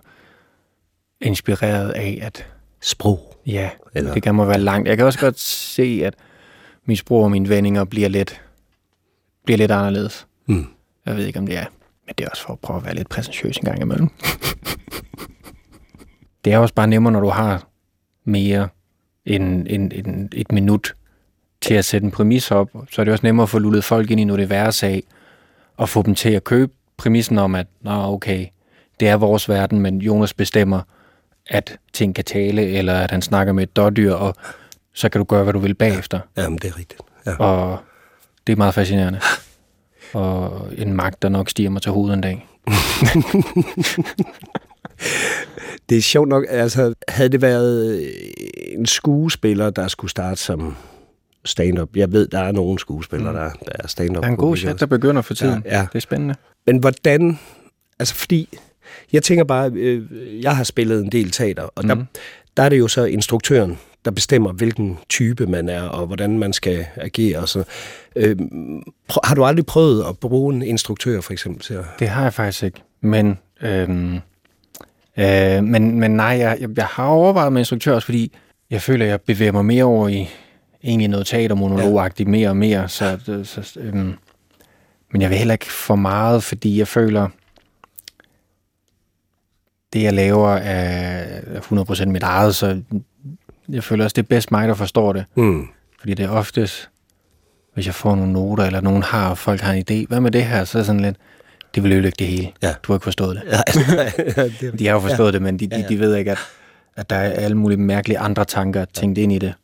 inspireret 1.20 1.90
af, 1.90 2.18
at 2.22 2.46
Sprog. 2.80 3.36
Ja, 3.46 3.70
Eller... 3.94 4.14
det 4.14 4.22
kan 4.22 4.34
må 4.34 4.44
være 4.44 4.58
langt. 4.58 4.88
Jeg 4.88 4.96
kan 4.96 5.06
også 5.06 5.18
godt 5.18 5.38
se, 5.38 6.02
at 6.04 6.14
min 6.84 6.96
sprog 6.96 7.24
og 7.24 7.30
mine 7.30 7.48
vendinger 7.48 7.84
bliver 7.84 8.08
lidt, 8.08 8.42
bliver 9.44 9.58
lidt 9.58 9.70
anderledes. 9.70 10.26
Mm. 10.46 10.66
Jeg 11.06 11.16
ved 11.16 11.26
ikke, 11.26 11.38
om 11.38 11.46
det 11.46 11.56
er. 11.56 11.64
Men 12.06 12.14
det 12.18 12.24
er 12.24 12.30
også 12.30 12.42
for 12.42 12.52
at 12.52 12.58
prøve 12.58 12.76
at 12.76 12.84
være 12.84 12.94
lidt 12.94 13.08
præsentøs 13.08 13.56
en 13.56 13.64
gang 13.64 13.80
imellem. 13.80 14.08
det 16.44 16.52
er 16.52 16.58
også 16.58 16.74
bare 16.74 16.86
nemmere, 16.86 17.12
når 17.12 17.20
du 17.20 17.28
har 17.28 17.66
mere 18.24 18.68
end, 19.24 19.66
end, 19.70 19.92
end 19.92 20.28
et 20.34 20.52
minut 20.52 20.94
til 21.60 21.74
at 21.74 21.84
sætte 21.84 22.04
en 22.04 22.10
præmis 22.10 22.50
op. 22.50 22.68
Så 22.90 23.02
er 23.02 23.04
det 23.04 23.12
også 23.12 23.26
nemmere 23.26 23.42
at 23.42 23.48
få 23.48 23.58
lullet 23.58 23.84
folk 23.84 24.10
ind 24.10 24.20
i 24.20 24.24
noget 24.24 24.40
univers 24.40 24.82
af, 24.82 25.02
og 25.76 25.88
få 25.88 26.02
dem 26.02 26.14
til 26.14 26.30
at 26.30 26.44
købe 26.44 26.72
præmissen 26.96 27.38
om, 27.38 27.54
at 27.54 27.66
Nå, 27.80 27.90
okay, 27.90 28.46
det 29.00 29.08
er 29.08 29.14
vores 29.16 29.48
verden, 29.48 29.80
men 29.80 29.98
Jonas 29.98 30.34
bestemmer, 30.34 30.80
at 31.50 31.76
ting 31.92 32.14
kan 32.14 32.24
tale, 32.24 32.62
eller 32.62 32.94
at 32.94 33.10
han 33.10 33.22
snakker 33.22 33.52
med 33.52 33.62
et 33.62 33.76
dårdyr, 33.76 34.12
og 34.12 34.34
så 34.94 35.08
kan 35.08 35.18
du 35.18 35.24
gøre, 35.24 35.42
hvad 35.42 35.52
du 35.52 35.58
vil 35.58 35.74
bagefter. 35.74 36.20
Jamen, 36.36 36.58
det 36.58 36.70
er 36.70 36.78
rigtigt. 36.78 37.02
Ja. 37.26 37.36
Og 37.36 37.78
det 38.46 38.52
er 38.52 38.56
meget 38.56 38.74
fascinerende. 38.74 39.20
Og 40.12 40.68
en 40.78 40.94
magt, 40.94 41.22
der 41.22 41.28
nok 41.28 41.50
stiger 41.50 41.70
mig 41.70 41.82
til 41.82 41.92
hovedet 41.92 42.14
en 42.14 42.20
dag. 42.20 42.46
Det 45.88 45.98
er 45.98 46.02
sjovt 46.02 46.28
nok, 46.28 46.44
altså 46.48 46.94
havde 47.08 47.28
det 47.28 47.42
været 47.42 48.00
øh, 48.00 48.08
en 48.78 48.86
skuespiller, 48.86 49.70
der 49.70 49.88
skulle 49.88 50.10
starte 50.10 50.40
som 50.40 50.76
stand-up. 51.44 51.96
Jeg 51.96 52.12
ved, 52.12 52.28
der 52.28 52.38
er 52.38 52.52
nogle 52.52 52.78
skuespillere, 52.78 53.34
der, 53.34 53.50
der 53.50 53.72
er 53.74 53.86
stand-up. 53.86 54.22
Der 54.22 54.28
er 54.28 54.32
en 54.32 54.36
god 54.36 54.56
chat, 54.56 54.80
der 54.80 54.86
begynder 54.86 55.22
for 55.22 55.34
tiden. 55.34 55.62
Ja, 55.64 55.76
ja. 55.76 55.86
Det 55.92 55.94
er 55.94 56.00
spændende. 56.00 56.34
Men 56.66 56.78
hvordan, 56.78 57.38
altså 57.98 58.14
fordi, 58.14 58.58
jeg 59.12 59.22
tænker 59.22 59.44
bare, 59.44 59.70
øh, 59.74 60.02
jeg 60.42 60.56
har 60.56 60.64
spillet 60.64 61.04
en 61.04 61.12
del 61.12 61.30
teater, 61.30 61.62
og 61.62 61.82
mm. 61.82 61.88
der, 61.88 62.04
der 62.56 62.62
er 62.62 62.68
det 62.68 62.78
jo 62.78 62.88
så 62.88 63.04
instruktøren, 63.04 63.78
der 64.04 64.10
bestemmer, 64.10 64.52
hvilken 64.52 64.98
type 65.08 65.46
man 65.46 65.68
er, 65.68 65.82
og 65.82 66.06
hvordan 66.06 66.38
man 66.38 66.52
skal 66.52 66.86
agere. 66.96 67.46
Så. 67.46 67.64
Øh, 68.16 68.36
prøv, 69.08 69.20
har 69.24 69.34
du 69.34 69.44
aldrig 69.44 69.66
prøvet 69.66 70.04
at 70.08 70.18
bruge 70.18 70.54
en 70.54 70.62
instruktør, 70.62 71.20
for 71.20 71.32
eksempel? 71.32 71.62
Til 71.62 71.74
at... 71.74 71.84
Det 71.98 72.08
har 72.08 72.22
jeg 72.22 72.34
faktisk 72.34 72.62
ikke. 72.62 72.82
Men, 73.00 73.38
øhm, 73.62 74.14
øh, 75.18 75.64
men, 75.64 76.00
men 76.00 76.10
nej, 76.10 76.26
jeg, 76.26 76.56
jeg, 76.60 76.68
jeg 76.76 76.86
har 76.86 77.06
overvejet 77.06 77.52
med 77.52 77.60
instruktør 77.60 77.94
også, 77.94 78.06
fordi 78.06 78.32
jeg 78.70 78.82
føler, 78.82 79.04
at 79.04 79.10
jeg 79.10 79.20
bevæger 79.20 79.52
mig 79.52 79.64
mere 79.64 79.84
over 79.84 80.08
i 80.08 80.28
egentlig 80.84 81.08
noget 81.08 81.26
teatermonologagtigt 81.26 82.26
ja. 82.26 82.30
mere 82.30 82.48
og 82.48 82.56
mere. 82.56 82.88
Så, 82.88 83.18
så, 83.44 83.80
øhm, 83.80 84.14
men 85.12 85.22
jeg 85.22 85.30
vil 85.30 85.38
heller 85.38 85.54
ikke 85.54 85.72
for 85.72 85.94
meget, 85.94 86.42
fordi 86.42 86.78
jeg 86.78 86.88
føler, 86.88 87.28
det 89.92 90.02
jeg 90.02 90.12
laver 90.12 90.50
er 90.50 91.40
100% 91.40 92.04
mit 92.04 92.22
eget, 92.22 92.54
så 92.54 92.82
jeg 93.72 93.84
føler 93.84 94.04
også, 94.04 94.14
det 94.14 94.22
er 94.22 94.26
bedst 94.26 94.50
mig, 94.50 94.68
der 94.68 94.74
forstår 94.74 95.12
det. 95.12 95.24
Mm. 95.34 95.68
Fordi 96.00 96.14
det 96.14 96.24
er 96.24 96.30
oftest, 96.30 96.90
hvis 97.74 97.86
jeg 97.86 97.94
får 97.94 98.14
nogle 98.14 98.32
noter, 98.32 98.64
eller 98.64 98.80
nogen 98.80 99.02
har, 99.02 99.30
og 99.30 99.38
folk 99.38 99.60
har 99.60 99.72
en 99.72 99.84
idé, 99.90 100.06
hvad 100.08 100.20
med 100.20 100.30
det 100.30 100.44
her, 100.44 100.64
så 100.64 100.78
er 100.78 100.82
sådan 100.82 101.00
lidt, 101.00 101.16
det 101.74 101.82
vil 101.82 101.92
ødelægge 101.92 102.16
det 102.18 102.26
hele. 102.26 102.48
Ja. 102.62 102.74
Du 102.82 102.92
har 102.92 102.96
ikke 102.96 103.04
forstået 103.04 103.36
det. 103.36 103.42
Ja, 103.52 103.60
det 104.60 104.72
de 104.78 104.86
har 104.86 104.94
jo 104.94 105.00
forstået 105.00 105.26
ja. 105.26 105.32
det, 105.32 105.42
men 105.42 105.58
de, 105.58 105.66
de, 105.66 105.84
de 105.88 105.98
ved 105.98 106.16
ikke, 106.16 106.30
at, 106.30 106.38
at 106.96 107.10
der 107.10 107.16
er 107.16 107.30
alle 107.30 107.56
mulige 107.56 107.78
mærkelige 107.78 108.18
andre 108.18 108.44
tanker 108.44 108.84
tænkt 108.84 109.18
ind 109.18 109.32
i 109.32 109.38
det. 109.38 109.54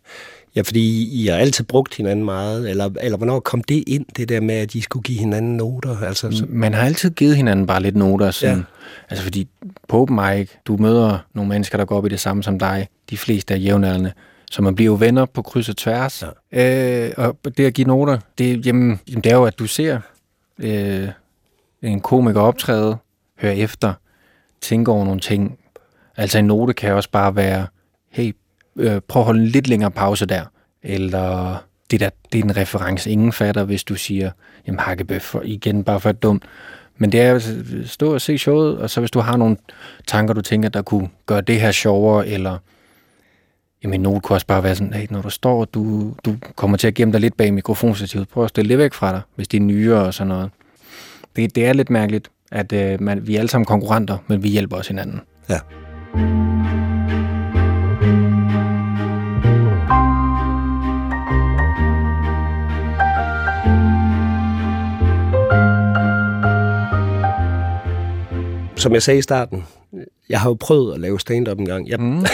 Ja, 0.56 0.60
fordi 0.60 1.08
I 1.22 1.26
har 1.26 1.36
altid 1.36 1.64
brugt 1.64 1.94
hinanden 1.94 2.24
meget, 2.24 2.70
eller, 2.70 2.90
eller 3.00 3.16
hvornår 3.16 3.40
kom 3.40 3.62
det 3.62 3.84
ind, 3.86 4.06
det 4.16 4.28
der 4.28 4.40
med, 4.40 4.54
at 4.54 4.74
I 4.74 4.80
skulle 4.80 5.02
give 5.02 5.18
hinanden 5.18 5.56
noter? 5.56 6.02
Altså, 6.02 6.30
så... 6.30 6.46
Man 6.48 6.74
har 6.74 6.82
altid 6.82 7.10
givet 7.10 7.36
hinanden 7.36 7.66
bare 7.66 7.82
lidt 7.82 7.96
noter, 7.96 8.30
sådan, 8.30 8.56
ja. 8.56 8.62
altså 9.10 9.24
fordi 9.24 9.48
på 9.88 10.00
open 10.00 10.16
mic, 10.16 10.50
du 10.66 10.76
møder 10.76 11.18
nogle 11.34 11.48
mennesker, 11.48 11.78
der 11.78 11.84
går 11.84 11.96
op 11.96 12.06
i 12.06 12.08
det 12.08 12.20
samme 12.20 12.42
som 12.42 12.58
dig, 12.58 12.88
de 13.10 13.16
fleste 13.16 13.54
er 13.54 13.58
jævnaldrende, 13.58 14.12
så 14.50 14.62
man 14.62 14.74
bliver 14.74 14.86
jo 14.86 14.96
venner 15.00 15.24
på 15.24 15.42
kryds 15.42 15.68
og 15.68 15.76
tværs. 15.76 16.24
Ja. 16.52 17.06
Øh, 17.06 17.12
og 17.16 17.36
det 17.56 17.66
at 17.66 17.74
give 17.74 17.86
noter, 17.86 18.18
det, 18.38 18.66
jamen, 18.66 19.00
jamen, 19.08 19.24
det 19.24 19.32
er 19.32 19.36
jo, 19.36 19.44
at 19.44 19.58
du 19.58 19.66
ser 19.66 20.00
øh, 20.58 21.08
en 21.82 22.00
komiker 22.00 22.40
optræde, 22.40 22.96
hører 23.38 23.52
efter, 23.52 23.92
tænker 24.60 24.92
over 24.92 25.04
nogle 25.04 25.20
ting. 25.20 25.58
Altså 26.16 26.38
en 26.38 26.44
note 26.44 26.72
kan 26.72 26.92
også 26.92 27.10
bare 27.10 27.36
være, 27.36 27.66
hey, 28.10 28.32
øh, 28.78 29.00
prøv 29.08 29.20
at 29.20 29.26
holde 29.26 29.40
en 29.40 29.46
lidt 29.46 29.68
længere 29.68 29.90
pause 29.90 30.26
der. 30.26 30.44
Eller 30.82 31.56
det, 31.90 32.00
der, 32.00 32.10
det 32.32 32.40
er 32.40 32.44
en 32.44 32.56
reference, 32.56 33.10
ingen 33.10 33.32
fatter, 33.32 33.64
hvis 33.64 33.84
du 33.84 33.94
siger, 33.94 34.30
jamen 34.66 34.78
hakkebøf, 34.78 35.34
igen 35.44 35.84
bare 35.84 36.00
for 36.00 36.12
dumt. 36.12 36.44
Men 36.98 37.12
det 37.12 37.20
er 37.20 37.34
at 37.34 37.56
øh, 37.72 37.86
stå 37.86 38.14
og 38.14 38.20
se 38.20 38.38
showet, 38.38 38.78
og 38.78 38.90
så 38.90 39.00
hvis 39.00 39.10
du 39.10 39.20
har 39.20 39.36
nogle 39.36 39.56
tanker, 40.06 40.34
du 40.34 40.40
tænker, 40.40 40.68
der 40.68 40.82
kunne 40.82 41.08
gøre 41.26 41.40
det 41.40 41.60
her 41.60 41.72
sjovere, 41.72 42.28
eller 42.28 42.58
jamen 43.82 44.00
noget 44.00 44.22
kunne 44.22 44.36
også 44.36 44.46
bare 44.46 44.62
være 44.62 44.74
sådan, 44.74 44.92
hey, 44.92 45.06
når 45.10 45.22
du 45.22 45.30
står, 45.30 45.64
du, 45.64 46.14
du 46.24 46.36
kommer 46.56 46.76
til 46.76 46.86
at 46.86 46.94
gemme 46.94 47.12
dig 47.12 47.20
lidt 47.20 47.36
bag 47.36 47.54
mikrofonstativet, 47.54 48.28
prøv 48.28 48.44
at 48.44 48.50
stille 48.50 48.68
lidt 48.68 48.78
væk 48.78 48.94
fra 48.94 49.12
dig, 49.12 49.20
hvis 49.34 49.48
det 49.48 49.58
er 49.58 49.62
nyere 49.62 50.00
og 50.00 50.14
sådan 50.14 50.28
noget. 50.28 50.50
Det, 51.36 51.54
det 51.54 51.66
er 51.66 51.72
lidt 51.72 51.90
mærkeligt, 51.90 52.30
at 52.52 52.72
øh, 52.72 53.02
man, 53.02 53.26
vi 53.26 53.34
er 53.34 53.38
alle 53.38 53.48
sammen 53.50 53.66
konkurrenter, 53.66 54.18
men 54.26 54.42
vi 54.42 54.48
hjælper 54.48 54.76
os 54.76 54.88
hinanden. 54.88 55.20
Ja. 55.48 55.58
Som 68.86 68.94
jeg 68.94 69.02
sagde 69.02 69.18
i 69.18 69.22
starten, 69.22 69.64
jeg 70.28 70.40
har 70.40 70.50
jo 70.50 70.56
prøvet 70.60 70.94
at 70.94 71.00
lave 71.00 71.20
stand-up 71.20 71.58
en 71.58 71.66
gang. 71.66 71.88
Jeg, 71.88 72.00
mm. 72.00 72.24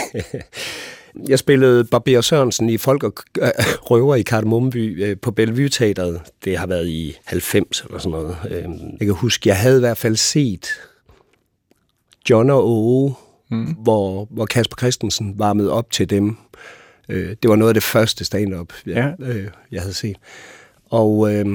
jeg 1.29 1.39
spillede 1.39 1.85
Barber 1.85 2.21
Sørensen 2.21 2.69
i 2.69 2.79
Folk 2.79 3.03
og 3.03 3.15
øh, 3.41 3.49
Røver 3.83 4.15
i 4.15 4.23
Kardemommeby 4.23 5.05
øh, 5.05 5.17
på 5.23 5.31
Bellevue 5.31 5.69
Teateret. 5.69 6.21
Det 6.45 6.59
har 6.59 6.67
været 6.67 6.89
i 6.89 7.17
90 7.25 7.81
eller 7.81 7.99
sådan 7.99 8.11
noget. 8.11 8.37
Øh, 8.51 8.65
jeg 9.01 9.07
kan 9.07 9.15
huske, 9.15 9.49
jeg 9.49 9.59
havde 9.59 9.77
i 9.77 9.81
hvert 9.81 9.99
fald 9.99 10.17
set 10.17 10.69
John 12.31 12.51
og 12.51 12.69
Åge, 12.69 13.15
mm. 13.51 13.65
hvor, 13.65 14.29
hvor 14.31 14.47
Kasper 14.47 14.77
Christensen 14.77 15.39
varmede 15.39 15.73
op 15.73 15.91
til 15.91 16.11
dem. 16.11 16.37
Øh, 17.09 17.37
det 17.43 17.51
var 17.51 17.57
noget 17.57 17.71
af 17.71 17.75
det 17.75 17.83
første 17.83 18.25
stand-up, 18.25 18.73
jeg, 18.87 19.15
ja. 19.21 19.27
øh, 19.27 19.49
jeg 19.71 19.81
havde 19.81 19.95
set. 19.95 20.17
Og... 20.91 21.35
Øh, 21.35 21.47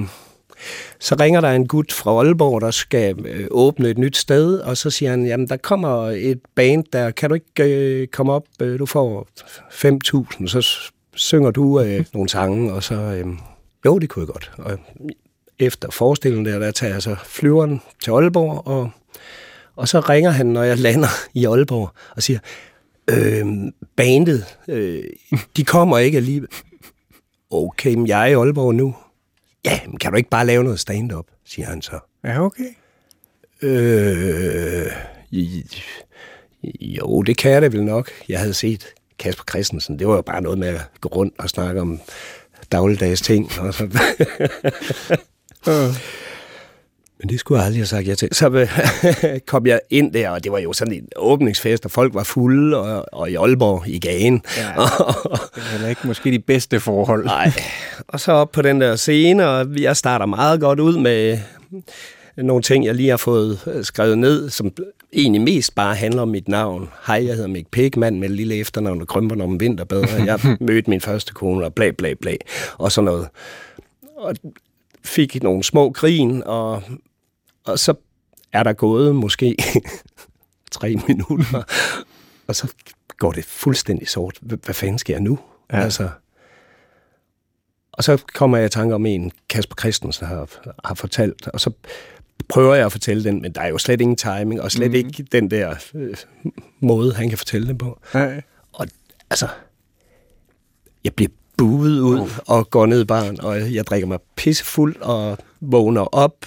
så 1.00 1.15
ringer 1.20 1.41
der 1.41 1.52
en 1.52 1.67
gut 1.67 1.93
fra 1.93 2.12
Aalborg, 2.12 2.62
der 2.62 2.72
skal 2.72 3.26
øh, 3.26 3.48
åbne 3.52 3.89
et 3.89 3.98
nyt 3.98 4.17
sted, 4.17 4.60
og 4.60 4.78
så 4.78 4.89
siger 4.89 5.12
han, 5.12 5.26
jamen 5.26 5.48
der 5.48 5.58
kommer 5.58 6.08
et 6.08 6.39
band 6.56 6.84
der, 6.93 7.12
kan 7.12 7.30
du 7.30 7.36
ikke 7.36 7.63
øh, 7.63 8.08
komme 8.08 8.34
op, 8.34 8.43
øh, 8.62 8.80
du 8.80 8.86
får 8.86 9.28
5.000, 10.41 10.48
så 10.48 10.91
synger 11.15 11.52
du 11.52 11.82
øh, 11.82 12.06
nogle 12.13 12.30
sange, 12.30 12.74
og 12.74 12.84
så, 12.84 12.96
øh, 12.96 13.26
jo, 13.86 14.00
det 14.00 14.10
kunne 14.10 14.26
jeg 14.26 14.34
godt. 14.34 14.52
Og 14.58 14.80
efter 15.60 15.91
forestillingen 15.91 16.46
der, 16.46 16.60
der 16.60 16.72
tager 16.72 16.93
jeg 16.93 17.02
så 17.02 17.15
flyveren 17.26 17.82
til 18.04 18.12
Aalborg, 18.12 18.67
og, 18.67 18.89
og 19.76 19.88
så 19.88 20.00
ringer 20.00 20.32
han, 20.32 20.46
når 20.46 20.63
jeg 20.63 20.78
lander 20.78 21.08
i 21.34 21.46
Aalborg, 21.46 21.89
og 22.15 22.24
siger, 22.24 22.39
øh, 23.10 23.46
bandet, 23.96 24.46
øh, 24.67 25.04
de 25.58 25.63
kommer 25.63 25.98
ikke 25.98 26.17
alligevel. 26.17 26.50
Okay, 27.52 27.93
men 27.93 28.08
jeg 28.08 28.22
er 28.22 28.26
i 28.26 28.34
Aalborg 28.34 28.76
nu. 28.76 28.96
Ja, 29.65 29.80
men 29.88 29.98
kan 29.98 30.12
du 30.12 30.17
ikke 30.17 30.30
bare 30.30 30.46
lave 30.46 30.63
noget 30.63 30.80
stand-up, 30.80 31.26
siger 31.46 31.65
han 31.67 31.82
så. 31.82 32.00
Ja, 32.24 32.41
okay. 32.41 32.76
Øh, 33.62 34.91
jo, 36.80 37.22
det 37.22 37.38
kan 37.38 37.52
jeg 37.52 37.62
da 37.62 37.67
vel 37.67 37.84
nok. 37.84 38.12
Jeg 38.30 38.39
havde 38.39 38.54
set 38.54 38.86
Kasper 39.20 39.43
Christensen. 39.50 40.00
Det 40.00 40.08
var 40.08 40.15
jo 40.15 40.22
bare 40.22 40.41
noget 40.41 40.58
med 40.58 40.67
at 40.67 40.82
gå 41.02 41.10
rundt 41.10 41.34
og 41.39 41.50
snakke 41.50 41.82
om 41.82 42.02
dagligdags 42.72 43.22
ting. 43.22 43.52
Og 43.60 43.74
så. 43.74 43.88
Men 47.20 47.30
det 47.30 47.40
skulle 47.40 47.60
jeg 47.60 47.66
aldrig 47.66 47.80
have 47.80 47.88
sagt 47.88 48.08
ja 48.08 48.16
til. 48.16 48.30
Så 48.32 48.50
øh, 48.50 49.40
kom 49.52 49.66
jeg 49.66 49.80
ind 49.90 50.14
der, 50.14 50.30
og 50.30 50.44
det 50.44 50.52
var 50.52 50.60
jo 50.60 50.74
sådan 50.74 50.94
en 50.94 51.08
åbningsfest, 51.16 51.86
og 51.86 51.92
folk 51.92 52.14
var 52.14 52.24
fulde, 52.24 52.78
og, 52.78 53.06
og 53.12 53.32
i 53.32 53.36
Aalborg 53.36 53.84
i 53.88 54.00
gagen. 54.00 54.42
Ja, 54.58 54.72
det 55.56 55.64
heller 55.64 55.88
ikke 55.88 56.02
måske 56.08 56.32
de 56.32 56.40
bedste 56.40 56.80
forhold. 56.80 57.26
Nej. 57.26 57.52
Og 58.08 58.20
så 58.20 58.32
op 58.32 58.52
på 58.52 58.62
den 58.62 58.82
der 58.82 58.96
scene, 58.96 59.48
og 59.48 59.68
jeg 59.80 59.98
starter 59.98 60.26
meget 60.26 60.60
godt 60.60 60.80
ud 60.80 60.98
med 60.98 61.38
nogle 62.38 62.62
ting, 62.62 62.86
jeg 62.86 62.96
lige 62.96 63.10
har 63.10 63.18
fået 63.18 63.60
øh, 63.68 63.84
skrevet 63.84 64.18
ned, 64.18 64.50
som 64.50 64.72
egentlig 65.14 65.42
mest 65.42 65.76
bare 65.76 65.96
handler 65.96 66.22
om 66.22 66.28
mit 66.28 66.48
navn. 66.48 66.90
Hej, 67.08 67.26
jeg 67.26 67.36
hedder 67.36 67.48
Mick 67.48 67.72
Pigman 67.72 68.20
med 68.20 68.30
lille 68.30 68.56
efternavn 68.56 69.02
og 69.02 69.08
krymper 69.08 69.44
om 69.44 69.60
vinterbadder. 69.60 70.24
Jeg 70.26 70.40
mødte 70.60 70.90
min 70.90 71.02
første 71.02 71.34
kone 71.34 71.66
og 71.66 71.74
bla 71.74 71.92
bla 71.92 72.14
bla, 72.14 72.34
og 72.78 72.92
sådan 72.92 73.06
noget. 73.06 73.28
Og 74.18 74.36
fik 75.06 75.44
nogle 75.44 75.64
små 75.64 75.90
grin, 75.90 76.44
og 76.46 76.84
og 77.68 77.80
så 77.80 77.94
er 78.54 78.64
der 78.64 78.74
gået 78.74 79.16
måske 79.16 79.56
tre 80.72 80.96
minutter, 81.08 81.64
og 82.48 82.56
så 82.56 82.74
går 83.18 83.32
det 83.32 83.46
fuldstændig 83.46 84.10
sort. 84.10 84.38
Hvad 84.42 84.74
fanden 84.74 84.98
sker 84.98 85.20
nu? 85.20 85.40
Ja. 85.72 85.80
Altså, 85.80 86.10
og 87.92 88.04
så 88.04 88.24
kommer 88.34 88.58
jeg 88.58 88.66
i 88.66 88.70
tanke 88.70 88.96
om 88.96 89.06
en, 89.06 89.32
Kasper 89.50 89.76
Christensen 89.80 90.28
har, 90.28 90.50
har 90.86 90.96
fortalt, 90.96 91.48
og 91.48 91.60
så 91.62 91.72
prøver 92.50 92.76
jeg 92.76 92.86
at 92.86 92.92
fortælle 92.92 93.24
den, 93.24 93.42
men 93.42 93.52
der 93.52 93.62
er 93.62 93.68
jo 93.68 93.78
slet 93.78 94.02
ingen 94.02 94.18
timing, 94.18 94.62
og 94.62 94.72
slet 94.72 94.92
mm. 94.92 94.96
ikke 94.96 95.24
den 95.32 95.52
der 95.52 95.76
øh, 95.96 96.18
måde, 96.80 97.14
han 97.14 97.30
kan 97.30 97.38
fortælle 97.38 97.68
det 97.68 97.78
på. 97.78 98.00
Nej. 98.14 98.42
Og 98.74 98.88
altså, 99.30 99.48
jeg 101.04 101.14
bliver 101.14 101.30
buet 101.58 102.00
ud 102.00 102.20
oh. 102.20 102.30
og 102.46 102.70
går 102.70 102.86
ned 102.86 103.02
i 103.02 103.06
baren, 103.06 103.42
og 103.42 103.74
jeg 103.74 103.88
drikker 103.88 104.08
mig 104.08 104.20
pissefuld 104.36 104.96
og 105.02 105.38
vågner 105.62 106.16
op 106.16 106.46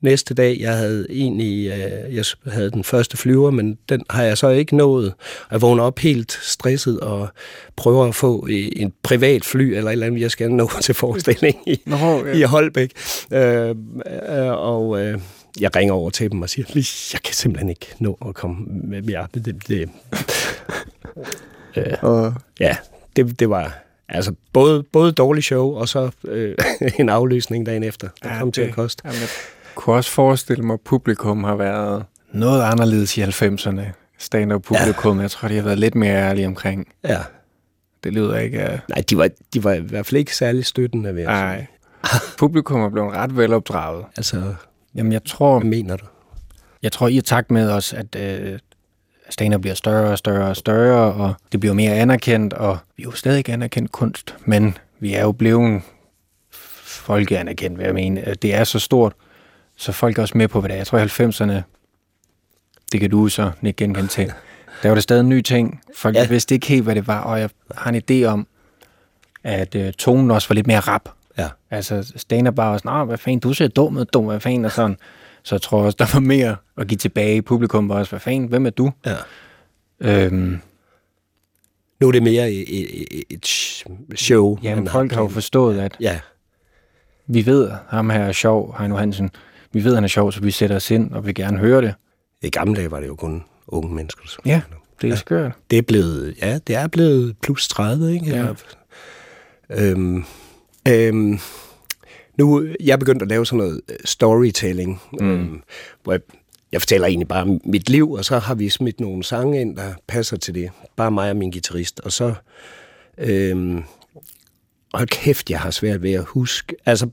næste 0.00 0.34
dag. 0.34 0.56
Jeg 0.60 0.76
havde 0.76 1.06
egentlig 1.10 1.66
øh, 1.70 2.14
jeg 2.14 2.24
havde 2.46 2.70
den 2.70 2.84
første 2.84 3.16
flyver, 3.16 3.50
men 3.50 3.78
den 3.88 4.02
har 4.10 4.22
jeg 4.22 4.38
så 4.38 4.48
ikke 4.48 4.76
nået. 4.76 5.14
Jeg 5.50 5.62
vågner 5.62 5.82
op 5.82 5.98
helt 5.98 6.32
stresset 6.42 7.00
og 7.00 7.28
prøver 7.76 8.06
at 8.06 8.14
få 8.14 8.46
en 8.76 8.92
privat 9.02 9.44
fly 9.44 9.62
eller 9.62 9.90
et 9.90 9.92
eller 9.92 10.06
andet, 10.06 10.20
jeg 10.20 10.30
skal 10.30 10.50
nå 10.50 10.70
til 10.82 10.94
forestilling 10.94 11.56
i, 11.66 11.80
Nå, 11.86 12.26
ja. 12.26 12.32
i 12.32 12.42
Holbæk. 12.42 12.90
Øh, 13.32 13.68
øh, 13.68 13.74
og 14.50 15.02
øh, 15.02 15.20
jeg 15.60 15.76
ringer 15.76 15.94
over 15.94 16.10
til 16.10 16.30
dem 16.30 16.42
og 16.42 16.50
siger, 16.50 16.66
jeg 17.12 17.22
kan 17.24 17.34
simpelthen 17.34 17.68
ikke 17.70 17.86
nå 17.98 18.18
at 18.28 18.34
komme 18.34 18.56
med 18.66 19.10
jer. 19.10 19.26
Det, 19.34 19.44
det, 19.44 19.68
det, 19.68 19.88
øh. 21.76 22.32
Ja, 22.60 22.76
det, 23.16 23.40
det 23.40 23.50
var 23.50 23.86
Altså 24.08 24.34
både, 24.52 24.82
både 24.82 25.12
dårlig 25.12 25.44
show 25.44 25.74
og 25.74 25.88
så 25.88 26.10
øh, 26.24 26.54
en 27.00 27.08
aflysning 27.08 27.66
dagen 27.66 27.82
efter. 27.82 28.08
Det 28.22 28.30
ja, 28.30 28.38
kom 28.38 28.48
det, 28.48 28.54
til 28.54 28.62
at 28.62 28.74
koste. 28.74 29.02
Jamen, 29.04 29.28
kunne 29.76 29.96
også 29.96 30.10
forestille 30.10 30.64
mig, 30.64 30.74
at 30.74 30.80
publikum 30.80 31.44
har 31.44 31.54
været 31.54 32.04
noget 32.32 32.62
anderledes 32.62 33.18
i 33.18 33.22
90'erne. 33.22 33.80
Stand-up 34.18 34.62
publikum. 34.62 35.16
Ja. 35.16 35.22
Jeg 35.22 35.30
tror, 35.30 35.48
de 35.48 35.56
har 35.56 35.62
været 35.62 35.78
lidt 35.78 35.94
mere 35.94 36.14
ærlige 36.14 36.46
omkring. 36.46 36.88
Ja. 37.04 37.18
det 38.04 38.12
lyder 38.12 38.36
ikke 38.38 38.62
af... 38.62 38.80
Nej, 38.88 39.04
de 39.10 39.18
var, 39.18 39.28
de 39.54 39.64
var 39.64 39.72
i 39.72 39.80
hvert 39.80 40.06
fald 40.06 40.18
ikke 40.18 40.36
særlig 40.36 40.66
støttende, 40.66 41.14
ved 41.14 41.24
Nej. 41.24 41.66
Publikum 42.38 42.80
er 42.80 42.88
blevet 42.88 43.12
ret 43.14 43.36
velopdraget. 43.36 44.04
Altså, 44.16 44.54
Jamen, 44.94 45.12
jeg 45.12 45.24
tror, 45.24 45.58
hvad 45.58 45.70
mener 45.70 45.96
du? 45.96 46.04
jeg 46.82 46.92
tror 46.92 47.08
i 47.08 47.20
takt 47.20 47.50
med 47.50 47.70
os, 47.70 47.92
at 47.92 48.16
øh, 48.16 48.58
stand 49.30 49.60
bliver 49.60 49.74
større 49.74 50.10
og 50.10 50.18
større 50.18 50.48
og 50.48 50.56
større, 50.56 51.12
og 51.14 51.34
det 51.52 51.60
bliver 51.60 51.74
mere 51.74 51.94
anerkendt, 51.94 52.52
og 52.52 52.78
vi 52.96 53.02
er 53.02 53.04
jo 53.04 53.10
stadig 53.12 53.38
ikke 53.38 53.52
anerkendt 53.52 53.92
kunst, 53.92 54.36
men 54.44 54.78
vi 55.00 55.14
er 55.14 55.22
jo 55.22 55.32
blevet 55.32 55.82
folkeanerkendt, 56.84 57.78
vil 57.78 57.84
jeg 57.84 57.94
mene. 57.94 58.34
Det 58.42 58.54
er 58.54 58.64
så 58.64 58.78
stort, 58.78 59.12
så 59.76 59.92
folk 59.92 60.18
er 60.18 60.22
også 60.22 60.38
med 60.38 60.48
på, 60.48 60.60
hvad 60.60 60.68
det 60.68 60.74
er. 60.74 60.78
Jeg 60.78 60.86
tror, 60.86 60.98
i 60.98 61.04
90'erne, 61.04 61.62
det 62.92 63.00
kan 63.00 63.10
du 63.10 63.28
så 63.28 63.50
ikke 63.62 63.76
genkende 63.76 64.08
til, 64.08 64.26
der 64.82 64.88
var 64.88 64.94
det 64.94 65.02
stadig 65.02 65.20
en 65.20 65.28
ny 65.28 65.40
ting. 65.42 65.80
Folk 65.96 66.16
Ja. 66.16 66.26
vidste 66.28 66.54
ikke 66.54 66.66
helt, 66.66 66.84
hvad 66.84 66.94
det 66.94 67.06
var, 67.06 67.20
og 67.20 67.40
jeg 67.40 67.50
har 67.74 67.92
en 67.92 68.02
idé 68.10 68.24
om, 68.24 68.46
at 69.44 69.74
øh, 69.74 69.92
tonen 69.92 70.30
også 70.30 70.48
var 70.48 70.54
lidt 70.54 70.66
mere 70.66 70.80
rap. 70.80 71.08
Ja. 71.38 71.48
Altså, 71.70 72.12
Stana 72.16 72.50
bare 72.50 72.70
var 72.70 72.78
sådan, 72.78 72.92
"Nå, 72.98 73.04
hvad 73.04 73.18
fanden, 73.18 73.40
du 73.40 73.52
ser 73.52 73.68
dum 73.68 73.96
ud, 73.96 74.04
dum, 74.04 74.24
hvad 74.24 74.40
fanden, 74.40 74.64
og 74.64 74.72
sådan. 74.72 74.96
Så 75.42 75.54
jeg 75.54 75.62
tror 75.62 75.82
også, 75.82 75.96
der 75.98 76.06
var 76.12 76.20
mere 76.20 76.56
at 76.76 76.86
give 76.88 76.98
tilbage. 76.98 77.42
Publikum 77.42 77.88
var 77.88 77.94
også, 77.98 78.10
hvad 78.10 78.20
fanden, 78.20 78.48
hvem 78.48 78.66
er 78.66 78.70
du? 78.70 78.92
Ja. 79.06 79.14
Øhm, 80.00 80.60
Nu 82.00 82.08
er 82.08 82.12
det 82.12 82.22
mere 82.22 82.50
et, 82.52 82.64
et, 83.10 83.24
et 83.30 83.46
show. 84.18 84.58
jamen, 84.62 84.88
folk 84.88 85.12
har 85.12 85.22
jo 85.22 85.28
forstået, 85.28 85.80
at 85.80 85.96
Ja, 86.00 86.20
vi 87.26 87.46
ved, 87.46 87.70
ham 87.88 88.10
her 88.10 88.20
er 88.20 88.32
sjov, 88.32 88.76
Heino 88.78 88.96
Hansen. 88.96 89.30
Vi 89.72 89.84
ved, 89.84 89.94
han 89.94 90.04
er 90.04 90.08
sjov, 90.08 90.32
så 90.32 90.40
vi 90.40 90.50
sætter 90.50 90.76
os 90.76 90.90
ind 90.90 91.12
og 91.12 91.26
vil 91.26 91.34
gerne 91.34 91.58
høre 91.58 91.82
det. 91.82 91.94
i 92.42 92.50
gamle 92.50 92.76
dage 92.76 92.90
var 92.90 93.00
det 93.00 93.06
jo 93.06 93.14
kun 93.14 93.44
unge 93.68 93.94
mennesker. 93.94 94.22
som- 94.28 94.42
Ja, 94.46 94.60
det 95.00 95.06
er 95.06 95.08
ja. 95.12 95.16
skørt. 95.16 95.52
Det 95.70 95.78
er 95.78 95.82
blevet, 95.82 96.34
ja, 96.42 96.58
det 96.66 96.76
er 96.76 96.86
blevet 96.86 97.36
plus 97.42 97.68
30, 97.68 98.14
ikke? 98.14 98.26
Ja. 98.26 98.46
Øhm, 99.70 100.24
øhm, 100.88 101.38
nu, 102.38 102.66
jeg 102.84 102.92
er 102.92 102.96
begyndt 102.96 103.22
at 103.22 103.28
lave 103.28 103.46
sådan 103.46 103.58
noget 103.58 103.80
øh, 103.90 103.96
storytelling, 104.04 105.02
mm. 105.20 105.26
øhm, 105.30 105.62
hvor 106.02 106.12
jeg, 106.12 106.20
jeg 106.72 106.80
fortæller 106.80 107.06
egentlig 107.06 107.28
bare 107.28 107.42
om 107.42 107.60
mit 107.64 107.90
liv, 107.90 108.12
og 108.12 108.24
så 108.24 108.38
har 108.38 108.54
vi 108.54 108.68
smidt 108.68 109.00
nogle 109.00 109.24
sange 109.24 109.60
ind, 109.60 109.76
der 109.76 109.94
passer 110.06 110.36
til 110.36 110.54
det. 110.54 110.70
Bare 110.96 111.10
mig 111.10 111.30
og 111.30 111.36
min 111.36 111.50
guitarist. 111.50 112.00
Og 112.00 112.12
så, 112.12 112.34
øhm, 113.18 113.82
hold 114.94 115.08
kæft, 115.08 115.50
jeg 115.50 115.60
har 115.60 115.70
svært 115.70 116.02
ved 116.02 116.12
at 116.12 116.24
huske. 116.24 116.76
Altså, 116.86 117.08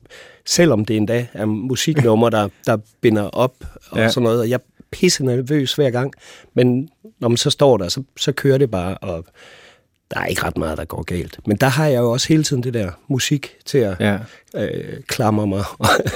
selvom 0.46 0.84
det 0.84 0.96
endda 0.96 1.26
er 1.32 1.44
musiknummer, 1.44 2.30
der, 2.30 2.48
der 2.66 2.76
binder 3.00 3.22
op 3.22 3.54
og 3.90 3.98
ja. 3.98 4.08
Sådan 4.08 4.24
noget, 4.24 4.40
og 4.40 4.48
jeg 4.48 4.54
er 4.54 4.84
pisse 4.90 5.24
nervøs 5.24 5.74
hver 5.74 5.90
gang, 5.90 6.12
men 6.54 6.88
når 7.20 7.28
man 7.28 7.36
så 7.36 7.50
står 7.50 7.76
der, 7.76 7.88
så, 7.88 8.02
så 8.16 8.32
kører 8.32 8.58
det 8.58 8.70
bare, 8.70 8.98
og 8.98 9.24
der 10.10 10.20
er 10.20 10.26
ikke 10.26 10.42
ret 10.42 10.56
meget, 10.56 10.78
der 10.78 10.84
går 10.84 11.02
galt. 11.02 11.38
Men 11.46 11.56
der 11.56 11.66
har 11.66 11.86
jeg 11.86 11.98
jo 11.98 12.10
også 12.10 12.28
hele 12.28 12.42
tiden 12.42 12.62
det 12.62 12.74
der 12.74 12.90
musik 13.08 13.56
til 13.64 13.78
at 13.78 13.96
Ja, 14.00 14.18
øh, 14.56 15.02
klamre 15.06 15.46
mig 15.46 15.64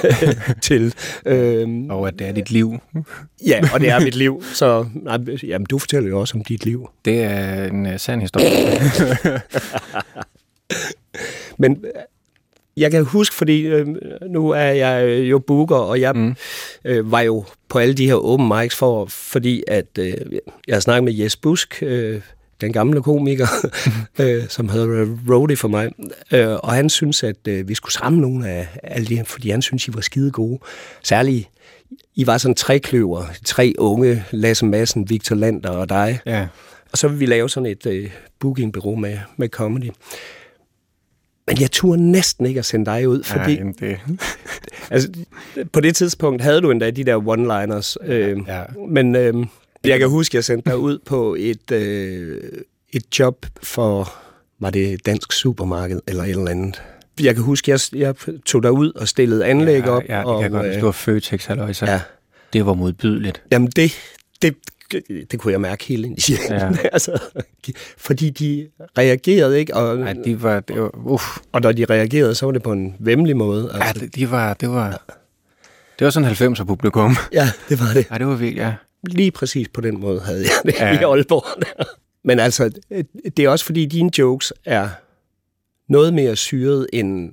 til. 0.61 0.93
Øhm, 1.25 1.89
og 1.89 2.07
at 2.07 2.19
det 2.19 2.27
er 2.27 2.31
dit 2.31 2.51
liv. 2.51 2.79
ja, 3.47 3.61
og 3.73 3.79
det 3.79 3.89
er 3.89 3.99
mit 3.99 4.15
liv, 4.15 4.43
så 4.53 4.85
nej, 4.93 5.17
jamen, 5.43 5.65
du 5.65 5.79
fortæller 5.79 6.09
jo 6.09 6.19
også 6.19 6.37
om 6.37 6.43
dit 6.43 6.65
liv. 6.65 6.89
Det 7.05 7.23
er 7.23 7.65
en 7.65 7.85
uh, 7.85 7.97
sand 7.97 8.21
historie. 8.21 8.47
Men 11.57 11.85
jeg 12.79 12.91
kan 12.91 13.05
huske, 13.05 13.35
fordi 13.35 13.61
øh, 13.61 13.87
nu 14.29 14.49
er 14.49 14.59
jeg 14.59 15.19
jo 15.29 15.39
booker, 15.39 15.75
og 15.75 16.01
jeg 16.01 16.13
mm. 16.13 16.35
øh, 16.85 17.11
var 17.11 17.21
jo 17.21 17.45
på 17.69 17.79
alle 17.79 17.93
de 17.93 18.05
her 18.07 18.15
open 18.15 18.47
mics, 18.47 18.75
for, 18.75 19.05
fordi 19.05 19.63
at 19.67 19.85
øh, 19.99 20.13
jeg 20.67 20.75
har 20.75 20.79
snakket 20.79 21.03
med 21.03 21.13
Jes 21.13 21.35
Busk, 21.35 21.83
øh, 21.83 22.21
den 22.61 22.73
gamle 22.73 23.01
komiker, 23.01 23.47
øh, 24.21 24.43
som 24.49 24.69
havde 24.69 25.17
roadie 25.29 25.57
for 25.57 25.67
mig, 25.67 25.91
øh, 26.31 26.49
og 26.49 26.71
han 26.71 26.89
synes, 26.89 27.23
at 27.23 27.47
øh, 27.47 27.67
vi 27.67 27.75
skulle 27.75 27.93
samle 27.93 28.21
nogle 28.21 28.49
af 28.49 28.67
alle 28.83 29.07
de 29.07 29.15
her, 29.15 29.23
fordi 29.23 29.49
han 29.49 29.61
synes, 29.61 29.87
I 29.87 29.93
var 29.93 30.01
skide 30.01 30.31
gode. 30.31 30.59
Særligt, 31.03 31.49
I 32.15 32.27
var 32.27 32.37
sådan 32.37 32.55
tre 32.55 32.79
kløver, 32.79 33.23
tre 33.45 33.73
unge, 33.77 34.23
Lasse 34.31 34.65
Madsen, 34.65 35.09
Victor 35.09 35.35
Lander 35.35 35.69
og 35.69 35.89
dig. 35.89 36.19
ja. 36.25 36.47
Og 36.91 36.97
så 36.97 37.07
vil 37.07 37.19
vi 37.19 37.25
lave 37.25 37.49
sådan 37.49 37.65
et 37.65 37.85
øh, 37.85 38.11
bookingbureau 38.39 38.95
med, 38.95 39.17
med 39.37 39.49
comedy. 39.49 39.89
Men 41.49 41.61
jeg 41.61 41.71
turde 41.71 42.11
næsten 42.11 42.45
ikke 42.45 42.59
at 42.59 42.65
sende 42.65 42.85
dig 42.85 43.09
ud, 43.09 43.23
fordi 43.23 43.57
Ej, 43.57 43.63
det, 43.79 43.99
altså, 44.91 45.09
på 45.71 45.79
det 45.79 45.95
tidspunkt 45.95 46.41
havde 46.41 46.61
du 46.61 46.71
endda 46.71 46.91
de 46.91 47.03
der 47.03 47.17
one-liners. 47.17 48.11
Øh, 48.11 48.37
ja. 48.47 48.63
Men 48.89 49.15
øh, 49.15 49.33
jeg 49.83 49.99
kan 49.99 50.09
huske, 50.09 50.31
at 50.31 50.35
jeg 50.35 50.43
sendte 50.43 50.69
dig 50.69 50.77
ud 50.77 50.99
på 51.05 51.35
et, 51.39 51.71
øh, 51.71 52.41
et 52.89 53.19
job 53.19 53.45
for, 53.63 54.13
var 54.59 54.69
det 54.69 55.05
Dansk 55.05 55.33
Supermarked 55.33 55.99
eller 56.07 56.23
et 56.23 56.29
eller 56.29 56.47
andet. 56.47 56.81
Jeg 57.21 57.35
kan 57.35 57.43
huske, 57.43 57.73
at 57.73 57.89
jeg, 57.93 57.99
jeg 57.99 58.15
tog 58.45 58.63
dig 58.63 58.71
ud 58.71 58.91
og 58.91 59.07
stillede 59.07 59.45
anlæg 59.45 59.87
op. 59.87 60.03
Ja, 60.09 60.15
ja, 60.15 60.19
det 60.19 60.27
og, 60.27 60.41
kan 60.41 60.51
godt, 60.51 60.67
øh, 60.67 60.81
du 60.81 60.85
var 60.85 60.91
Føtex, 60.91 61.45
halløj, 61.45 61.73
så 61.73 61.85
ja, 61.85 62.01
det 62.53 62.65
var 62.65 62.73
modbydeligt. 62.73 63.41
Jamen 63.51 63.67
det, 63.75 63.91
det, 64.41 64.55
det 65.31 65.39
kunne 65.39 65.51
jeg 65.53 65.61
mærke 65.61 65.85
hele 65.85 66.07
i. 66.07 66.19
Ja. 66.49 66.71
altså, 66.93 67.21
de, 67.67 67.73
fordi 67.97 68.29
de 68.29 68.69
reagerede 68.97 69.59
ikke, 69.59 69.75
og, 69.75 69.97
Nej, 69.97 70.13
de 70.25 70.43
var, 70.43 70.59
det 70.59 70.81
var, 70.81 70.91
uff, 71.07 71.37
og 71.51 71.61
når 71.61 71.71
de 71.71 71.85
reagerede, 71.85 72.35
så 72.35 72.45
var 72.45 72.51
det 72.53 72.63
på 72.63 72.71
en 72.71 72.95
vemmelig 72.99 73.37
måde. 73.37 73.71
ja, 73.73 73.83
Altså, 73.83 74.05
de- 74.05 74.09
de 74.09 74.31
var, 74.31 74.53
det 74.53 74.69
var, 74.69 75.05
det 75.99 76.05
var 76.05 76.09
sådan 76.11 76.31
90'er 76.31 76.63
publikum. 76.63 77.15
ja, 77.33 77.49
det 77.69 77.79
var 77.79 77.93
det. 77.93 78.07
Ja, 78.11 78.17
det 78.17 78.27
var 78.27 78.35
virkelig, 78.35 78.61
ja. 78.61 78.73
Lige 79.03 79.31
præcis 79.31 79.67
på 79.73 79.81
den 79.81 79.99
måde 79.99 80.19
havde 80.19 80.39
jeg 80.41 80.51
det 80.65 80.73
ja. 80.79 80.87
Ja. 80.87 80.99
i 80.99 81.03
Aalborg. 81.03 81.61
Der. 81.61 81.83
Men 82.27 82.39
altså, 82.39 82.71
det 83.37 83.39
er 83.45 83.49
også 83.49 83.65
fordi, 83.65 83.85
dine 83.85 84.11
jokes 84.19 84.53
er 84.65 84.89
noget 85.89 86.13
mere 86.13 86.35
syret 86.35 86.87
end, 86.93 87.31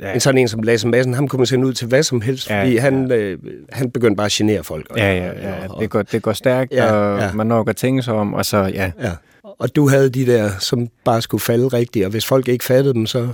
ja. 0.00 0.06
Ja, 0.06 0.12
end 0.12 0.20
sådan 0.20 0.38
en 0.38 0.48
som 0.48 0.62
Lasse 0.62 0.88
Madsen. 0.88 1.14
Ham 1.14 1.28
kunne 1.28 1.38
man 1.38 1.46
sende 1.46 1.66
ud 1.66 1.72
til 1.72 1.86
hvad 1.88 2.02
som 2.02 2.20
helst, 2.20 2.50
Ja, 2.50 2.60
fordi 2.62 2.72
ja. 2.74 2.80
han, 2.80 3.12
øh, 3.12 3.38
han 3.72 3.90
begyndte 3.90 4.16
bare 4.16 4.26
at 4.26 4.32
genere 4.32 4.64
folk. 4.64 4.86
Og- 4.90 4.98
ja, 4.98 5.14
ja, 5.14 5.48
ja. 5.48 5.68
og- 5.68 5.80
Det, 5.82 5.90
går, 5.90 6.02
det 6.02 6.22
går 6.22 6.32
stærkt, 6.32 6.72
Ja, 6.72 6.92
og 6.92 7.20
ja. 7.20 7.32
man 7.32 7.46
når 7.46 7.68
at 7.68 7.76
tænke 7.76 8.02
sig 8.02 8.14
om, 8.14 8.34
og 8.34 8.46
så, 8.46 8.56
ja, 8.58 8.90
Ja. 9.02 9.12
Og 9.58 9.76
du 9.76 9.88
havde 9.88 10.10
de 10.10 10.26
der, 10.26 10.50
som 10.58 10.88
bare 11.04 11.22
skulle 11.22 11.40
falde 11.40 11.68
rigtigt, 11.68 12.04
og 12.04 12.10
hvis 12.10 12.26
folk 12.26 12.48
ikke 12.48 12.64
fattede 12.64 12.94
dem, 12.94 13.06
så, 13.06 13.28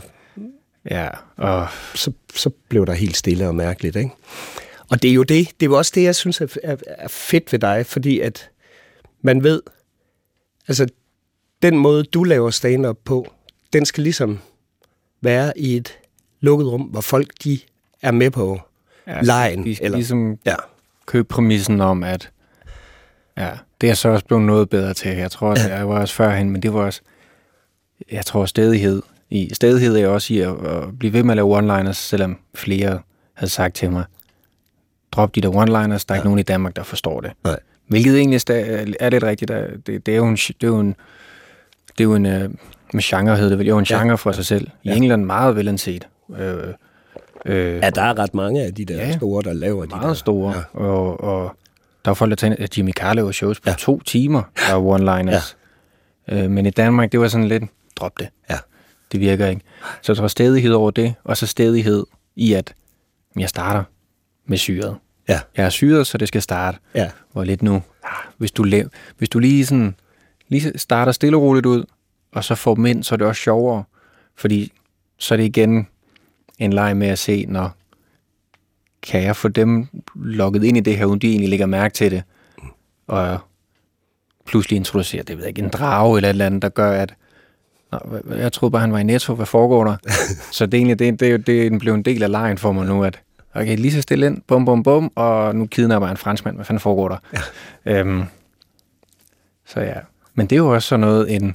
ja, 0.90 1.08
og 1.36 1.66
så, 1.94 2.12
så 2.34 2.50
blev 2.68 2.86
der 2.86 2.92
helt 2.92 3.16
stille 3.16 3.48
og 3.48 3.54
mærkeligt. 3.54 3.96
Ikke? 3.96 4.10
Og 4.90 5.02
det 5.02 5.10
er 5.10 5.14
jo 5.14 5.22
det, 5.22 5.48
det 5.60 5.66
er 5.66 5.70
jo 5.70 5.76
også 5.78 5.92
det, 5.94 6.02
jeg 6.02 6.14
synes 6.14 6.40
er, 6.40 6.56
er, 6.64 6.76
er 6.86 7.08
fedt 7.08 7.52
ved 7.52 7.58
dig, 7.58 7.86
fordi 7.86 8.20
at 8.20 8.50
man 9.22 9.42
ved, 9.42 9.62
altså 10.68 10.86
den 11.62 11.78
måde, 11.78 12.04
du 12.04 12.24
laver 12.24 12.50
stand-up 12.50 12.96
på, 13.04 13.32
den 13.72 13.84
skal 13.84 14.02
ligesom 14.02 14.38
være 15.22 15.58
i 15.58 15.76
et 15.76 15.98
lukket 16.40 16.66
rum, 16.66 16.82
hvor 16.82 17.00
folk 17.00 17.30
de 17.44 17.58
er 18.02 18.10
med 18.10 18.30
på 18.30 18.60
ja, 19.06 19.20
lejen. 19.22 19.64
de 19.64 19.74
skal 19.74 19.84
eller, 19.84 19.96
ligesom 19.96 20.38
ja, 20.44 20.54
købe 21.06 21.28
præmissen 21.28 21.80
om, 21.80 22.02
at 22.02 22.30
ja, 23.36 23.50
det 23.80 23.90
er 23.90 23.94
så 23.94 24.08
også 24.08 24.24
blevet 24.24 24.44
noget 24.44 24.70
bedre 24.70 24.94
til. 24.94 25.10
Jeg 25.16 25.30
tror, 25.30 25.50
at 25.50 25.70
jeg 25.70 25.88
var 25.88 26.00
også 26.00 26.14
førhen, 26.14 26.50
men 26.50 26.62
det 26.62 26.74
var 26.74 26.80
også, 26.80 27.00
jeg 28.12 28.26
tror, 28.26 28.44
stedighed. 28.44 29.02
I, 29.30 29.54
stedighed 29.54 29.96
er 29.96 30.08
også 30.08 30.34
i 30.34 30.38
at, 30.38 30.66
at 30.66 30.98
blive 30.98 31.12
ved 31.12 31.22
med 31.22 31.30
at 31.32 31.36
lave 31.36 31.58
one-liners, 31.58 31.92
selvom 31.92 32.38
flere 32.54 33.00
havde 33.34 33.50
sagt 33.50 33.74
til 33.74 33.90
mig, 33.90 34.04
drop 35.12 35.34
de 35.34 35.40
der 35.40 35.48
one-liners, 35.48 36.04
der 36.08 36.14
er 36.14 36.14
ikke 36.14 36.26
nogen 36.26 36.38
i 36.38 36.42
Danmark, 36.42 36.76
der 36.76 36.82
forstår 36.82 37.20
det. 37.20 37.32
Nej. 37.44 37.58
Hvilket 37.86 38.18
egentlig 38.18 38.40
er 39.00 39.10
lidt 39.10 39.24
rigtigt. 39.24 39.50
Det, 39.86 40.06
det 40.06 40.08
er 40.08 40.16
jo 40.16 40.28
en, 40.28 40.36
det 40.36 40.62
er 40.62 40.66
jo 40.66 40.80
en, 40.80 40.96
det 41.88 42.00
er 42.00 42.04
jo 42.04 42.14
en, 42.14 42.26
øh, 42.26 42.50
med 42.92 43.02
genre 43.02 43.36
hedder 43.36 43.48
det 43.48 43.58
vel, 43.58 43.66
jo 43.66 43.78
en 43.78 43.84
genre 43.84 44.18
for 44.18 44.32
sig 44.32 44.46
selv. 44.46 44.70
I 44.82 44.88
England 44.88 45.24
meget 45.24 45.56
velanset. 45.56 46.08
Øh, 46.30 46.74
øh, 47.46 47.74
ja, 47.76 47.90
der 47.90 48.02
er 48.02 48.18
ret 48.18 48.34
mange 48.34 48.62
af 48.62 48.74
de 48.74 48.84
der 48.84 48.96
Ja. 48.96 49.16
store, 49.16 49.42
der 49.42 49.52
laver 49.52 49.84
de 49.84 49.90
der. 49.90 50.14
store. 50.14 50.54
Ja. 50.74 50.80
Og, 50.80 51.20
og 51.20 51.56
der 52.04 52.10
er 52.10 52.14
folk, 52.14 52.30
der 52.30 52.36
tænker, 52.36 52.64
at 52.64 52.78
Jimmy 52.78 52.92
Carr 52.92 53.14
laver 53.14 53.32
shows 53.32 53.60
på 53.60 53.70
ja. 53.70 53.74
to 53.78 54.00
timer, 54.00 54.42
der 54.68 54.74
er 54.74 54.80
one-liners. 54.96 55.56
Ja. 56.28 56.44
Øh, 56.44 56.50
men 56.50 56.66
i 56.66 56.70
Danmark, 56.70 57.12
det 57.12 57.20
var 57.20 57.28
sådan 57.28 57.48
lidt, 57.48 57.62
drop 57.96 58.18
det. 58.18 58.28
Ja. 58.50 58.56
Det 59.12 59.20
virker 59.20 59.46
ikke. 59.46 59.62
Så 60.02 60.12
jeg 60.12 60.16
tror 60.16 60.28
stedighed 60.28 60.72
over 60.72 60.90
det, 60.90 61.14
og 61.24 61.36
så 61.36 61.46
stedighed 61.46 62.06
i, 62.36 62.52
at 62.52 62.74
jeg 63.38 63.48
starter 63.48 63.82
med 64.46 64.58
syret. 64.58 64.96
Ja, 65.28 65.40
Jeg 65.56 65.64
er 65.66 65.70
syret, 65.70 66.06
så 66.06 66.18
det 66.18 66.28
skal 66.28 66.42
starte. 66.42 66.78
ja, 66.94 67.10
Hvor 67.32 67.44
lidt 67.44 67.62
nu, 67.62 67.82
hvis 68.38 68.52
du, 68.52 68.62
lav, 68.62 68.84
hvis 69.18 69.28
du 69.28 69.38
lige, 69.38 69.66
sådan, 69.66 69.94
lige 70.48 70.78
starter 70.78 71.12
stille 71.12 71.36
og 71.36 71.42
roligt 71.42 71.66
ud, 71.66 71.84
og 72.32 72.44
så 72.44 72.54
får 72.54 72.74
dem 72.74 72.86
ind, 72.86 73.04
så 73.04 73.14
er 73.14 73.16
det 73.16 73.26
også 73.26 73.42
sjovere. 73.42 73.84
Fordi 74.36 74.72
så 75.18 75.34
er 75.34 75.36
det 75.36 75.44
igen 75.44 75.88
en 76.58 76.72
leg 76.72 76.96
med 76.96 77.08
at 77.08 77.18
se, 77.18 77.46
når 77.48 77.70
kan 79.02 79.22
jeg 79.22 79.36
få 79.36 79.48
dem 79.48 79.86
lukket 80.14 80.64
ind 80.64 80.76
i 80.76 80.80
det 80.80 80.96
her, 80.96 81.04
uden 81.04 81.18
de 81.18 81.30
egentlig 81.30 81.48
lægger 81.50 81.66
mærke 81.66 81.94
til 81.94 82.10
det, 82.10 82.22
og 83.06 83.38
pludselig 84.46 84.76
introducere, 84.76 85.22
det 85.22 85.36
ved 85.36 85.44
jeg 85.44 85.48
ikke, 85.48 85.62
en 85.62 85.68
drage 85.68 86.16
eller 86.16 86.28
et 86.28 86.32
eller 86.32 86.46
andet, 86.46 86.62
der 86.62 86.68
gør, 86.68 86.90
at 86.90 87.14
Nå, 87.92 87.98
jeg 88.36 88.52
troede 88.52 88.72
bare, 88.72 88.80
han 88.80 88.92
var 88.92 88.98
i 88.98 89.02
Netto. 89.02 89.34
Hvad 89.34 89.46
foregår 89.46 89.84
der? 89.84 89.96
så 90.52 90.66
det 90.66 90.74
er 90.74 90.78
egentlig, 90.78 90.98
det, 90.98 91.20
det, 91.20 91.46
det 91.46 91.78
blev 91.78 91.94
en 91.94 92.02
del 92.02 92.22
af 92.22 92.30
lejen 92.30 92.58
for 92.58 92.72
mig 92.72 92.86
nu, 92.86 93.04
at 93.04 93.20
okay, 93.54 93.76
lige 93.76 93.92
så 93.92 94.02
stille 94.02 94.26
ind, 94.26 94.42
bum, 94.46 94.64
bum, 94.64 94.82
bum, 94.82 95.12
og 95.14 95.56
nu 95.56 95.66
kidnapper 95.66 96.08
jeg 96.08 96.10
en 96.10 96.16
franskmand. 96.16 96.56
Hvad 96.56 96.64
fanden 96.64 96.80
foregår 96.80 97.08
der? 97.08 97.16
Ja. 97.86 97.92
Øhm, 97.92 98.24
så 99.66 99.80
ja. 99.80 99.94
Men 100.34 100.46
det 100.46 100.56
er 100.56 100.60
jo 100.60 100.74
også 100.74 100.88
sådan 100.88 101.00
noget, 101.00 101.34
en, 101.34 101.54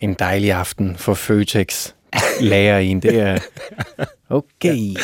en 0.00 0.14
dejlig 0.14 0.52
aften 0.52 0.96
for 0.96 1.14
Føtex 1.14 1.92
lager 2.40 2.78
en. 2.78 3.02
Det 3.02 3.20
er 3.20 3.38
okay. 4.28 4.94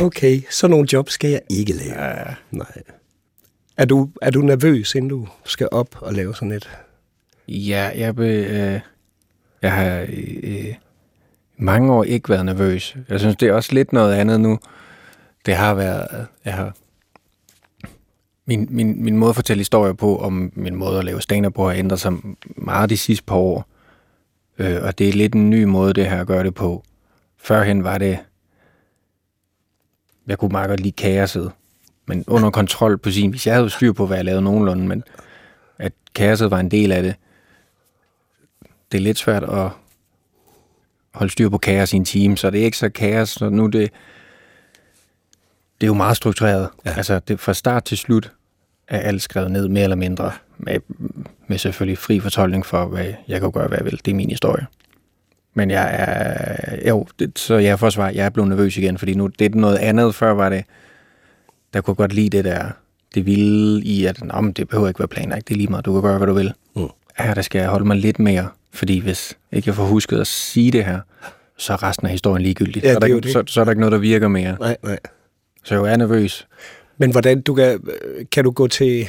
Okay, 0.00 0.42
så 0.50 0.68
nogle 0.68 0.88
jobs 0.92 1.12
skal 1.12 1.30
jeg 1.30 1.40
ikke 1.50 1.72
lave. 1.72 2.02
Ja. 2.02 2.24
Nej. 2.50 2.82
Er 3.76 3.84
du, 3.84 4.10
er 4.22 4.30
du 4.30 4.40
nervøs, 4.40 4.94
inden 4.94 5.08
du 5.08 5.28
skal 5.44 5.68
op 5.72 5.96
og 6.00 6.14
lave 6.14 6.34
sådan 6.34 6.52
et? 6.52 6.70
Ja, 7.48 7.90
jeg, 7.96 8.16
be, 8.16 8.26
øh, 8.26 8.80
jeg 9.62 9.72
har 9.72 10.06
øh, 10.42 10.74
mange 11.56 11.92
år 11.92 12.04
ikke 12.04 12.28
været 12.28 12.44
nervøs. 12.44 12.96
Jeg 13.08 13.20
synes, 13.20 13.36
det 13.36 13.48
er 13.48 13.52
også 13.52 13.72
lidt 13.72 13.92
noget 13.92 14.14
andet 14.14 14.40
nu. 14.40 14.58
Det 15.46 15.56
har 15.56 15.74
været... 15.74 16.26
Jeg 16.44 16.54
har, 16.54 16.76
min, 18.46 18.68
min, 18.70 19.04
min 19.04 19.16
måde 19.16 19.28
at 19.28 19.34
fortælle 19.34 19.60
historier 19.60 19.92
på, 19.92 20.18
om 20.18 20.52
min 20.56 20.74
måde 20.74 20.98
at 20.98 21.04
lave 21.04 21.20
stand 21.20 21.52
på, 21.52 21.68
har 21.68 21.74
ændret 21.74 22.00
sig 22.00 22.12
meget 22.56 22.90
de 22.90 22.96
sidste 22.96 23.24
par 23.24 23.36
år. 23.36 23.66
Øh, 24.58 24.82
og 24.82 24.98
det 24.98 25.08
er 25.08 25.12
lidt 25.12 25.34
en 25.34 25.50
ny 25.50 25.64
måde, 25.64 25.92
det 25.92 26.10
her 26.10 26.20
at 26.20 26.26
gøre 26.26 26.44
det 26.44 26.54
på. 26.54 26.84
Førhen 27.36 27.84
var 27.84 27.98
det... 27.98 28.18
Jeg 30.26 30.38
kunne 30.38 30.52
meget 30.52 30.68
godt 30.68 30.80
lide 30.80 30.92
kaoset, 30.92 31.52
men 32.06 32.24
under 32.26 32.50
kontrol 32.50 32.98
på 32.98 33.10
sin 33.10 33.32
vis. 33.32 33.46
Jeg 33.46 33.54
havde 33.54 33.70
styr 33.70 33.92
på, 33.92 34.06
hvad 34.06 34.16
jeg 34.16 34.24
lavede 34.24 34.42
nogenlunde, 34.42 34.86
men 34.86 35.04
at 35.78 35.92
kaoset 36.14 36.50
var 36.50 36.60
en 36.60 36.70
del 36.70 36.92
af 36.92 37.02
det. 37.02 37.14
Det 38.92 38.98
er 38.98 39.02
lidt 39.02 39.18
svært 39.18 39.44
at 39.44 39.70
holde 41.14 41.32
styr 41.32 41.48
på 41.48 41.58
kaos 41.58 41.92
i 41.92 41.96
en 41.96 42.04
team, 42.04 42.36
så 42.36 42.50
det 42.50 42.60
er 42.60 42.64
ikke 42.64 42.78
så 42.78 42.88
kaos, 42.88 43.28
så 43.28 43.48
nu 43.48 43.66
det, 43.66 43.90
det 45.80 45.86
er 45.86 45.86
jo 45.86 45.94
meget 45.94 46.16
struktureret. 46.16 46.68
Ja. 46.84 46.94
Altså 46.96 47.18
det, 47.18 47.40
fra 47.40 47.54
start 47.54 47.84
til 47.84 47.98
slut 47.98 48.32
er 48.88 48.98
alt 48.98 49.22
skrevet 49.22 49.50
ned 49.50 49.68
mere 49.68 49.84
eller 49.84 49.96
mindre, 49.96 50.32
med, 50.58 50.80
med 51.46 51.58
selvfølgelig 51.58 51.98
fri 51.98 52.20
fortolkning 52.20 52.66
for, 52.66 52.84
hvad 52.84 53.12
jeg 53.28 53.40
kan 53.40 53.52
gøre, 53.52 53.68
hvad 53.68 53.78
jeg 53.78 53.84
vil. 53.84 54.00
Det 54.04 54.10
er 54.10 54.14
min 54.14 54.30
historie. 54.30 54.66
Men 55.54 55.70
jeg 55.70 55.90
er, 55.98 56.88
jo, 56.88 57.06
det, 57.18 57.38
så 57.38 57.54
jeg 57.54 57.78
får 57.78 57.90
svar, 57.90 58.08
jeg 58.08 58.26
er 58.26 58.30
blevet 58.30 58.48
nervøs 58.48 58.76
igen, 58.76 58.98
fordi 58.98 59.14
nu 59.14 59.26
det 59.26 59.54
er 59.54 59.58
noget 59.58 59.76
andet. 59.76 60.14
Før 60.14 60.30
var 60.30 60.48
det, 60.48 60.64
der 61.74 61.80
kunne 61.80 61.94
godt 61.94 62.12
lide 62.12 62.36
det 62.36 62.44
der, 62.44 62.70
det 63.14 63.26
vilde 63.26 63.84
i, 63.84 64.04
at 64.04 64.24
Nå, 64.24 64.52
det 64.56 64.68
behøver 64.68 64.88
ikke 64.88 65.00
være 65.00 65.08
planlagt, 65.08 65.48
det 65.48 65.54
er 65.54 65.58
lige 65.58 65.68
meget, 65.68 65.84
du 65.84 65.92
kan 65.92 66.02
gøre, 66.02 66.18
hvad 66.18 66.26
du 66.26 66.32
vil. 66.32 66.52
Mm. 66.76 66.82
Ja, 67.20 67.34
der 67.34 67.42
skal 67.42 67.58
jeg 67.58 67.68
holde 67.68 67.86
mig 67.86 67.96
lidt 67.96 68.18
mere, 68.18 68.48
fordi 68.72 68.98
hvis 68.98 69.36
ikke 69.52 69.68
jeg 69.68 69.74
får 69.74 69.84
husket 69.84 70.20
at 70.20 70.26
sige 70.26 70.70
det 70.70 70.84
her, 70.84 71.00
så 71.56 71.72
er 71.72 71.82
resten 71.82 72.06
af 72.06 72.10
historien 72.10 72.42
ligegyldigt. 72.42 72.84
Ja, 72.84 72.92
så, 72.92 72.96
er 72.96 73.00
der 73.00 73.20
det 73.20 73.26
er 73.26 73.32
så, 73.32 73.42
så 73.46 73.60
er 73.60 73.64
der 73.64 73.72
ikke 73.72 73.80
noget, 73.80 73.92
der 73.92 73.98
virker 73.98 74.28
mere. 74.28 74.56
Nej, 74.60 74.76
nej. 74.82 74.98
Så 75.64 75.84
jeg 75.84 75.92
er 75.92 75.96
nervøs. 75.96 76.46
Men 76.98 77.10
hvordan 77.10 77.40
du 77.40 77.54
kan, 77.54 77.80
kan 78.32 78.44
du 78.44 78.50
gå 78.50 78.66
til 78.66 79.08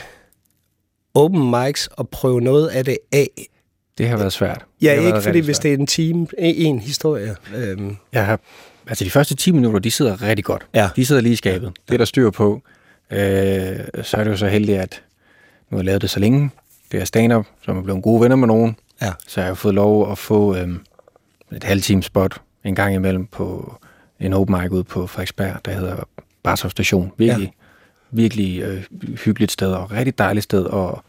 open 1.13 1.51
mics 1.51 1.87
og 1.87 2.09
prøve 2.09 2.41
noget 2.41 2.67
af 2.67 2.85
det 2.85 2.97
af? 3.11 3.27
Det 3.97 4.07
har 4.09 4.17
været 4.17 4.33
svært. 4.33 4.65
Ja, 4.81 4.91
ikke 4.93 5.03
været 5.03 5.23
fordi 5.23 5.39
hvis 5.39 5.55
svært. 5.57 5.63
det 5.63 5.73
er 5.73 5.77
en 5.77 5.87
time, 5.87 6.27
en 6.37 6.79
historie. 6.79 7.35
Øhm, 7.55 7.97
Jeg 8.13 8.25
har, 8.25 8.39
altså 8.87 9.03
de 9.05 9.09
første 9.09 9.35
10 9.35 9.51
minutter, 9.51 9.79
de 9.79 9.91
sidder 9.91 10.21
rigtig 10.21 10.45
godt. 10.45 10.65
Ja. 10.73 10.89
De 10.95 11.05
sidder 11.05 11.21
lige 11.21 11.33
i 11.33 11.35
skabet. 11.35 11.71
Det 11.87 11.93
er 11.93 11.97
der 11.97 12.05
styr 12.05 12.29
på. 12.29 12.61
Øh, 13.11 13.19
så 14.03 14.17
er 14.17 14.23
det 14.23 14.31
jo 14.31 14.37
så 14.37 14.47
heldigt, 14.47 14.77
at 14.79 15.03
nu 15.71 15.75
har 15.75 15.79
jeg 15.79 15.85
lavet 15.85 16.01
det 16.01 16.09
så 16.09 16.19
længe. 16.19 16.49
Det 16.91 17.01
er 17.01 17.05
stand-up, 17.05 17.45
så 17.65 17.71
er 17.71 17.81
blevet 17.81 18.03
gode 18.03 18.21
venner 18.21 18.35
med 18.35 18.47
nogen. 18.47 18.75
Ja. 19.01 19.11
Så 19.27 19.41
jeg 19.41 19.47
har 19.47 19.53
fået 19.53 19.73
lov 19.75 20.11
at 20.11 20.17
få 20.17 20.55
øhm, 20.55 20.79
et 21.55 21.63
halvt 21.63 21.83
time 21.83 22.03
spot 22.03 22.41
en 22.63 22.75
gang 22.75 22.95
imellem 22.95 23.25
på 23.25 23.75
en 24.19 24.33
open 24.33 24.61
mic 24.61 24.71
ude 24.71 24.83
på 24.83 25.07
Frederiksberg, 25.07 25.65
der 25.65 25.71
hedder 25.71 25.95
Barshof 26.43 26.71
Station. 26.71 27.11
Virkelig, 27.17 27.53
ja. 27.58 27.58
Virkelig 28.11 28.61
øh, 28.61 28.83
hyggeligt 29.25 29.51
sted 29.51 29.71
og 29.73 29.91
rigtig 29.91 30.17
dejligt 30.17 30.43
sted 30.43 30.67
at, 30.73 31.01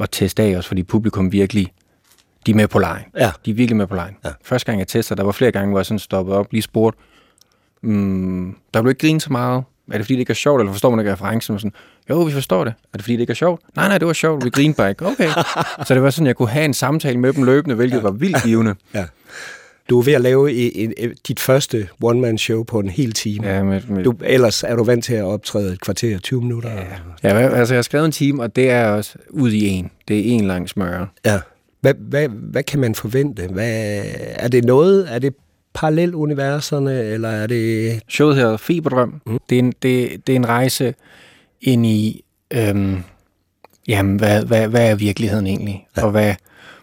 at 0.00 0.08
teste 0.12 0.42
af 0.42 0.56
også, 0.56 0.68
fordi 0.68 0.82
publikum 0.82 1.32
virkelig, 1.32 1.72
de 2.46 2.50
er 2.50 2.54
med 2.54 2.68
på 2.68 2.78
lejen. 2.78 3.04
Ja. 3.18 3.30
De 3.44 3.50
er 3.50 3.54
virkelig 3.54 3.76
med 3.76 3.86
på 3.86 3.94
lejen. 3.94 4.16
Ja. 4.24 4.30
Første 4.44 4.66
gang 4.66 4.78
jeg 4.78 4.88
tester, 4.88 5.14
der 5.14 5.22
var 5.22 5.32
flere 5.32 5.52
gange, 5.52 5.70
hvor 5.70 5.78
jeg 5.78 5.86
sådan 5.86 5.98
stoppede 5.98 6.36
op, 6.36 6.46
lige 6.52 6.62
spurgte, 6.62 6.98
mm, 7.82 8.56
der 8.74 8.82
blev 8.82 8.90
ikke 8.90 9.00
grinet 9.00 9.22
så 9.22 9.32
meget. 9.32 9.64
Er 9.92 9.96
det 9.96 10.06
fordi, 10.06 10.14
det 10.14 10.20
ikke 10.20 10.30
er 10.30 10.34
sjovt, 10.34 10.60
eller 10.60 10.72
forstår 10.72 10.90
man 10.90 10.98
ikke 10.98 11.12
referencen? 11.12 11.54
Og 11.54 11.60
Sådan, 11.60 11.72
jo, 12.10 12.20
vi 12.20 12.32
forstår 12.32 12.64
det. 12.64 12.70
Er 12.70 12.96
det 12.96 13.02
fordi, 13.02 13.12
det 13.12 13.20
ikke 13.20 13.30
er 13.30 13.34
sjovt? 13.34 13.62
Nej, 13.76 13.88
nej, 13.88 13.98
det 13.98 14.06
var 14.06 14.12
sjovt. 14.12 14.44
Vi 14.44 14.50
grinede 14.50 14.76
bare 14.76 14.90
ikke. 14.90 15.06
Okay. 15.06 15.28
så 15.86 15.94
det 15.94 16.02
var 16.02 16.10
sådan, 16.10 16.26
jeg 16.26 16.36
kunne 16.36 16.48
have 16.48 16.64
en 16.64 16.74
samtale 16.74 17.18
med 17.18 17.32
dem 17.32 17.44
løbende, 17.44 17.74
hvilket 17.74 17.96
ja. 17.96 18.02
var 18.02 18.10
vildt 18.10 18.42
givende. 18.42 18.74
ja. 18.94 19.04
Du 19.92 19.98
er 19.98 20.02
ved 20.02 20.12
at 20.12 20.20
lave 20.20 20.52
en, 20.52 20.92
en, 20.96 21.10
dit 21.28 21.40
første 21.40 21.88
one-man-show 22.02 22.62
på 22.62 22.80
en 22.80 22.88
hel 22.88 23.12
time. 23.12 23.48
Ja, 23.48 23.62
med, 23.62 23.80
med, 23.88 24.04
Du, 24.04 24.14
ellers 24.24 24.62
er 24.64 24.76
du 24.76 24.84
vant 24.84 25.04
til 25.04 25.14
at 25.14 25.24
optræde 25.24 25.72
et 25.72 25.80
kvarter, 25.80 26.18
20 26.18 26.40
minutter. 26.40 26.70
Ja. 27.22 27.38
ja, 27.38 27.48
altså 27.48 27.74
jeg 27.74 27.78
har 27.78 27.82
skrevet 27.82 28.06
en 28.06 28.12
time, 28.12 28.42
og 28.42 28.56
det 28.56 28.70
er 28.70 28.86
også 28.86 29.14
ud 29.30 29.50
i 29.50 29.66
en. 29.68 29.90
Det 30.08 30.18
er 30.18 30.22
en 30.24 30.44
lang 30.44 30.68
smøre. 30.68 31.06
ja. 31.24 31.40
Hvad, 31.80 31.94
hvad, 31.98 32.28
hvad 32.28 32.62
kan 32.62 32.80
man 32.80 32.94
forvente? 32.94 33.46
Hvad, 33.46 34.02
er 34.16 34.48
det 34.48 34.64
noget? 34.64 35.14
Er 35.14 35.18
det 35.18 35.34
paralleluniverserne, 35.74 37.02
eller 37.02 37.28
er 37.28 37.46
det... 37.46 38.00
Showet 38.08 38.36
hedder 38.36 38.56
Feberdrøm. 38.56 39.20
Mm. 39.26 39.38
Det, 39.50 39.54
er 39.54 39.58
en, 39.58 39.72
det, 39.82 40.26
det 40.26 40.32
er 40.32 40.36
en 40.36 40.48
rejse 40.48 40.94
ind 41.60 41.86
i, 41.86 42.24
øhm, 42.50 43.02
jamen, 43.88 44.16
hvad, 44.16 44.44
hvad, 44.44 44.68
hvad 44.68 44.90
er 44.90 44.94
virkeligheden 44.94 45.46
egentlig? 45.46 45.86
Ja. 45.96 46.04
Og 46.04 46.10
hvad, 46.10 46.34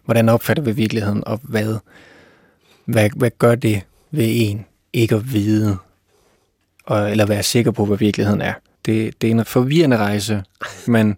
hvordan 0.05 0.29
opfatter 0.29 0.63
vi 0.63 0.71
virkeligheden? 0.71 1.23
Og 1.25 1.39
hvad, 1.43 1.75
hvad, 2.89 3.09
hvad 3.15 3.31
gør 3.37 3.55
det 3.55 3.81
ved 4.11 4.27
en 4.27 4.65
ikke 4.93 5.15
at 5.15 5.33
vide, 5.33 5.77
og, 6.85 7.11
eller 7.11 7.25
være 7.25 7.43
sikker 7.43 7.71
på, 7.71 7.85
hvad 7.85 7.97
virkeligheden 7.97 8.41
er? 8.41 8.53
Det, 8.85 9.21
det 9.21 9.27
er 9.27 9.31
en 9.31 9.45
forvirrende 9.45 9.97
rejse, 9.97 10.43
men 10.87 11.17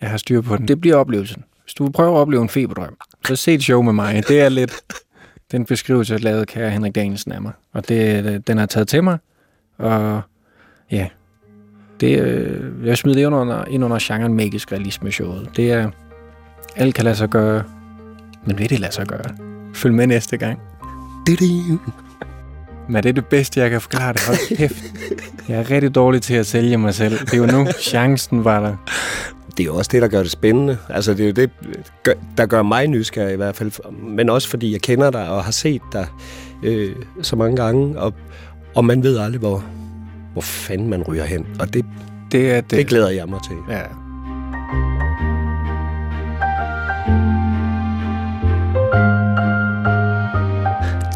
jeg 0.00 0.10
har 0.10 0.16
styr 0.16 0.40
på 0.40 0.56
den. 0.56 0.68
Det 0.68 0.80
bliver 0.80 0.96
oplevelsen. 0.96 1.44
Hvis 1.64 1.74
du 1.74 1.90
prøver 1.90 2.16
at 2.16 2.20
opleve 2.20 2.42
en 2.42 2.48
feberdrøm, 2.48 2.96
så 3.26 3.36
se 3.36 3.54
et 3.54 3.62
show 3.62 3.82
med 3.82 3.92
mig. 3.92 4.28
Det 4.28 4.40
er 4.40 4.48
lidt 4.48 4.72
den 5.52 5.64
beskrivelse, 5.64 6.12
jeg 6.12 6.22
lavede 6.22 6.46
kære 6.46 6.70
Henrik 6.70 6.94
Danielsen 6.94 7.32
af 7.32 7.42
mig. 7.42 7.52
Og 7.72 7.88
det, 7.88 8.46
den 8.46 8.58
har 8.58 8.66
taget 8.66 8.88
til 8.88 9.04
mig, 9.04 9.18
og 9.78 10.20
ja, 10.90 11.08
det, 12.00 12.20
øh, 12.20 12.86
jeg 12.86 12.98
smider 12.98 13.14
det 13.14 13.26
ind 13.26 13.34
under, 13.34 13.64
ind 13.64 13.84
under 13.84 13.98
genren 14.00 14.34
magisk 14.34 14.72
realisme 14.72 15.12
showet. 15.12 15.50
Det 15.56 15.72
er, 15.72 15.90
alt 16.76 16.94
kan 16.94 17.04
lade 17.04 17.16
sig 17.16 17.28
gøre, 17.28 17.64
men 18.46 18.58
vil 18.58 18.70
det 18.70 18.80
lade 18.80 18.92
sig 18.92 19.06
gøre? 19.06 19.49
Følg 19.74 19.94
med 19.94 20.06
næste 20.06 20.36
gang. 20.36 20.58
Men 22.88 23.02
det 23.02 23.08
er 23.08 23.12
det 23.12 23.26
bedste, 23.26 23.60
jeg 23.60 23.70
kan 23.70 23.80
forklare 23.80 24.12
det. 24.12 24.26
Hold 24.26 24.56
kæft. 24.56 24.84
Jeg 25.48 25.58
er 25.58 25.70
rigtig 25.70 25.94
dårlig 25.94 26.22
til 26.22 26.34
at 26.34 26.46
sælge 26.46 26.76
mig 26.78 26.94
selv. 26.94 27.18
Det 27.18 27.34
er 27.34 27.38
jo 27.38 27.46
nu, 27.46 27.66
chancen 27.80 28.44
var 28.44 28.60
der. 28.60 28.76
Det 29.56 29.60
er 29.60 29.64
jo 29.64 29.74
også 29.76 29.88
det, 29.92 30.02
der 30.02 30.08
gør 30.08 30.22
det 30.22 30.30
spændende. 30.30 30.78
Altså, 30.88 31.14
det 31.14 31.20
er 31.20 31.26
jo 31.26 31.32
det, 31.32 31.50
der 32.38 32.46
gør 32.46 32.62
mig 32.62 32.86
nysgerrig 32.86 33.32
i 33.32 33.36
hvert 33.36 33.56
fald. 33.56 33.72
Men 34.08 34.30
også 34.30 34.48
fordi 34.48 34.72
jeg 34.72 34.80
kender 34.80 35.10
dig 35.10 35.28
og 35.28 35.44
har 35.44 35.52
set 35.52 35.82
dig 35.92 36.06
øh, 36.62 36.94
så 37.22 37.36
mange 37.36 37.56
gange. 37.56 37.98
Og, 38.00 38.14
og 38.74 38.84
man 38.84 39.02
ved 39.02 39.18
aldrig, 39.18 39.38
hvor, 39.38 39.64
hvor 40.32 40.42
fanden 40.42 40.88
man 40.88 41.02
ryger 41.02 41.24
hen. 41.24 41.46
Og 41.60 41.74
det, 41.74 41.84
Det 42.32 42.52
er 42.52 42.60
det. 42.60 42.70
det 42.70 42.86
glæder 42.86 43.10
jeg 43.10 43.28
mig 43.28 43.40
til. 43.48 43.56
Ja. 43.74 43.80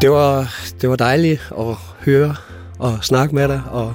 Det 0.05 0.13
var, 0.13 0.53
det 0.81 0.89
var 0.89 0.95
dejligt 0.95 1.51
at 1.59 1.75
høre 2.05 2.35
og 2.79 2.97
snakke 3.01 3.35
med 3.35 3.47
dig 3.47 3.61
og 3.71 3.93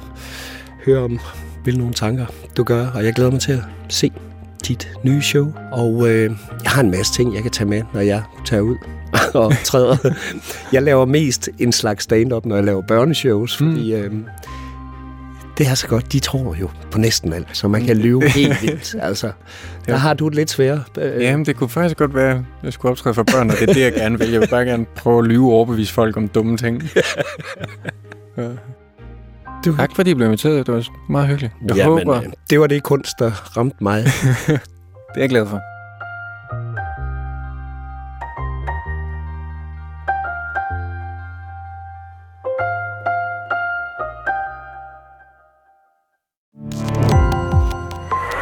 høre 0.84 0.98
om, 0.98 1.18
hvilke 1.62 1.78
nogle 1.78 1.94
tanker 1.94 2.26
du 2.56 2.64
gør. 2.64 2.86
Og 2.86 3.04
jeg 3.04 3.14
glæder 3.14 3.30
mig 3.30 3.40
til 3.40 3.52
at 3.52 3.62
se 3.88 4.12
dit 4.68 4.90
nye 5.04 5.22
show. 5.22 5.52
Og 5.72 6.08
øh, 6.08 6.30
jeg 6.62 6.70
har 6.70 6.82
en 6.82 6.90
masse 6.90 7.12
ting, 7.12 7.34
jeg 7.34 7.42
kan 7.42 7.50
tage 7.50 7.68
med, 7.68 7.82
når 7.94 8.00
jeg 8.00 8.22
tager 8.44 8.60
ud 8.60 8.76
og 9.34 9.52
træder. 9.64 9.96
Jeg 10.72 10.82
laver 10.82 11.04
mest 11.04 11.48
en 11.58 11.72
slags 11.72 12.04
stand-up, 12.04 12.46
når 12.46 12.56
jeg 12.56 12.64
laver 12.64 12.82
børneshows, 12.82 13.56
fordi 13.56 13.94
øh, 13.94 14.12
det 15.60 15.68
er 15.68 15.74
så 15.74 15.86
godt. 15.88 16.12
De 16.12 16.18
tror 16.18 16.56
jo 16.60 16.70
på 16.90 16.98
næsten 16.98 17.32
alt, 17.32 17.56
så 17.56 17.68
man 17.68 17.84
kan 17.84 17.96
lyve 17.96 18.28
helt 18.38 18.62
vildt. 18.62 18.96
Altså, 19.00 19.32
der 19.86 19.96
har 19.96 20.14
du 20.14 20.28
det 20.28 20.34
lidt 20.34 20.50
sværere. 20.50 20.82
Øh, 20.98 21.22
Jamen, 21.22 21.46
det 21.46 21.56
kunne 21.56 21.70
faktisk 21.70 21.96
godt 21.96 22.14
være, 22.14 22.30
at 22.36 22.42
jeg 22.62 22.72
skulle 22.72 22.90
optræde 22.90 23.14
for 23.14 23.22
børn, 23.22 23.50
og 23.50 23.56
det 23.56 23.70
er 23.70 23.72
det, 23.72 23.80
jeg 23.80 23.92
gerne 23.92 24.18
vil. 24.18 24.30
Jeg 24.30 24.40
vil 24.40 24.48
bare 24.48 24.64
gerne 24.64 24.86
prøve 24.96 25.18
at 25.18 25.24
lyve 25.24 25.46
og 25.46 25.52
overbevise 25.52 25.92
folk 25.92 26.16
om 26.16 26.28
dumme 26.28 26.56
ting. 26.56 26.82
ja. 28.36 28.48
du, 29.64 29.76
Tak 29.76 29.90
fordi 29.96 30.10
I 30.10 30.14
blev 30.14 30.26
inviteret. 30.26 30.66
Det 30.66 30.74
var 30.74 30.86
meget 31.08 31.28
hyggeligt. 31.28 31.52
Jeg 31.68 31.76
Jamen, 31.76 31.98
håber, 31.98 32.16
øh, 32.16 32.26
det 32.50 32.60
var 32.60 32.66
det 32.66 32.82
kunst, 32.82 33.12
der 33.18 33.30
ramte 33.56 33.76
mig. 33.80 34.04
det 34.46 35.16
er 35.16 35.20
jeg 35.20 35.28
glad 35.28 35.46
for. 35.46 35.60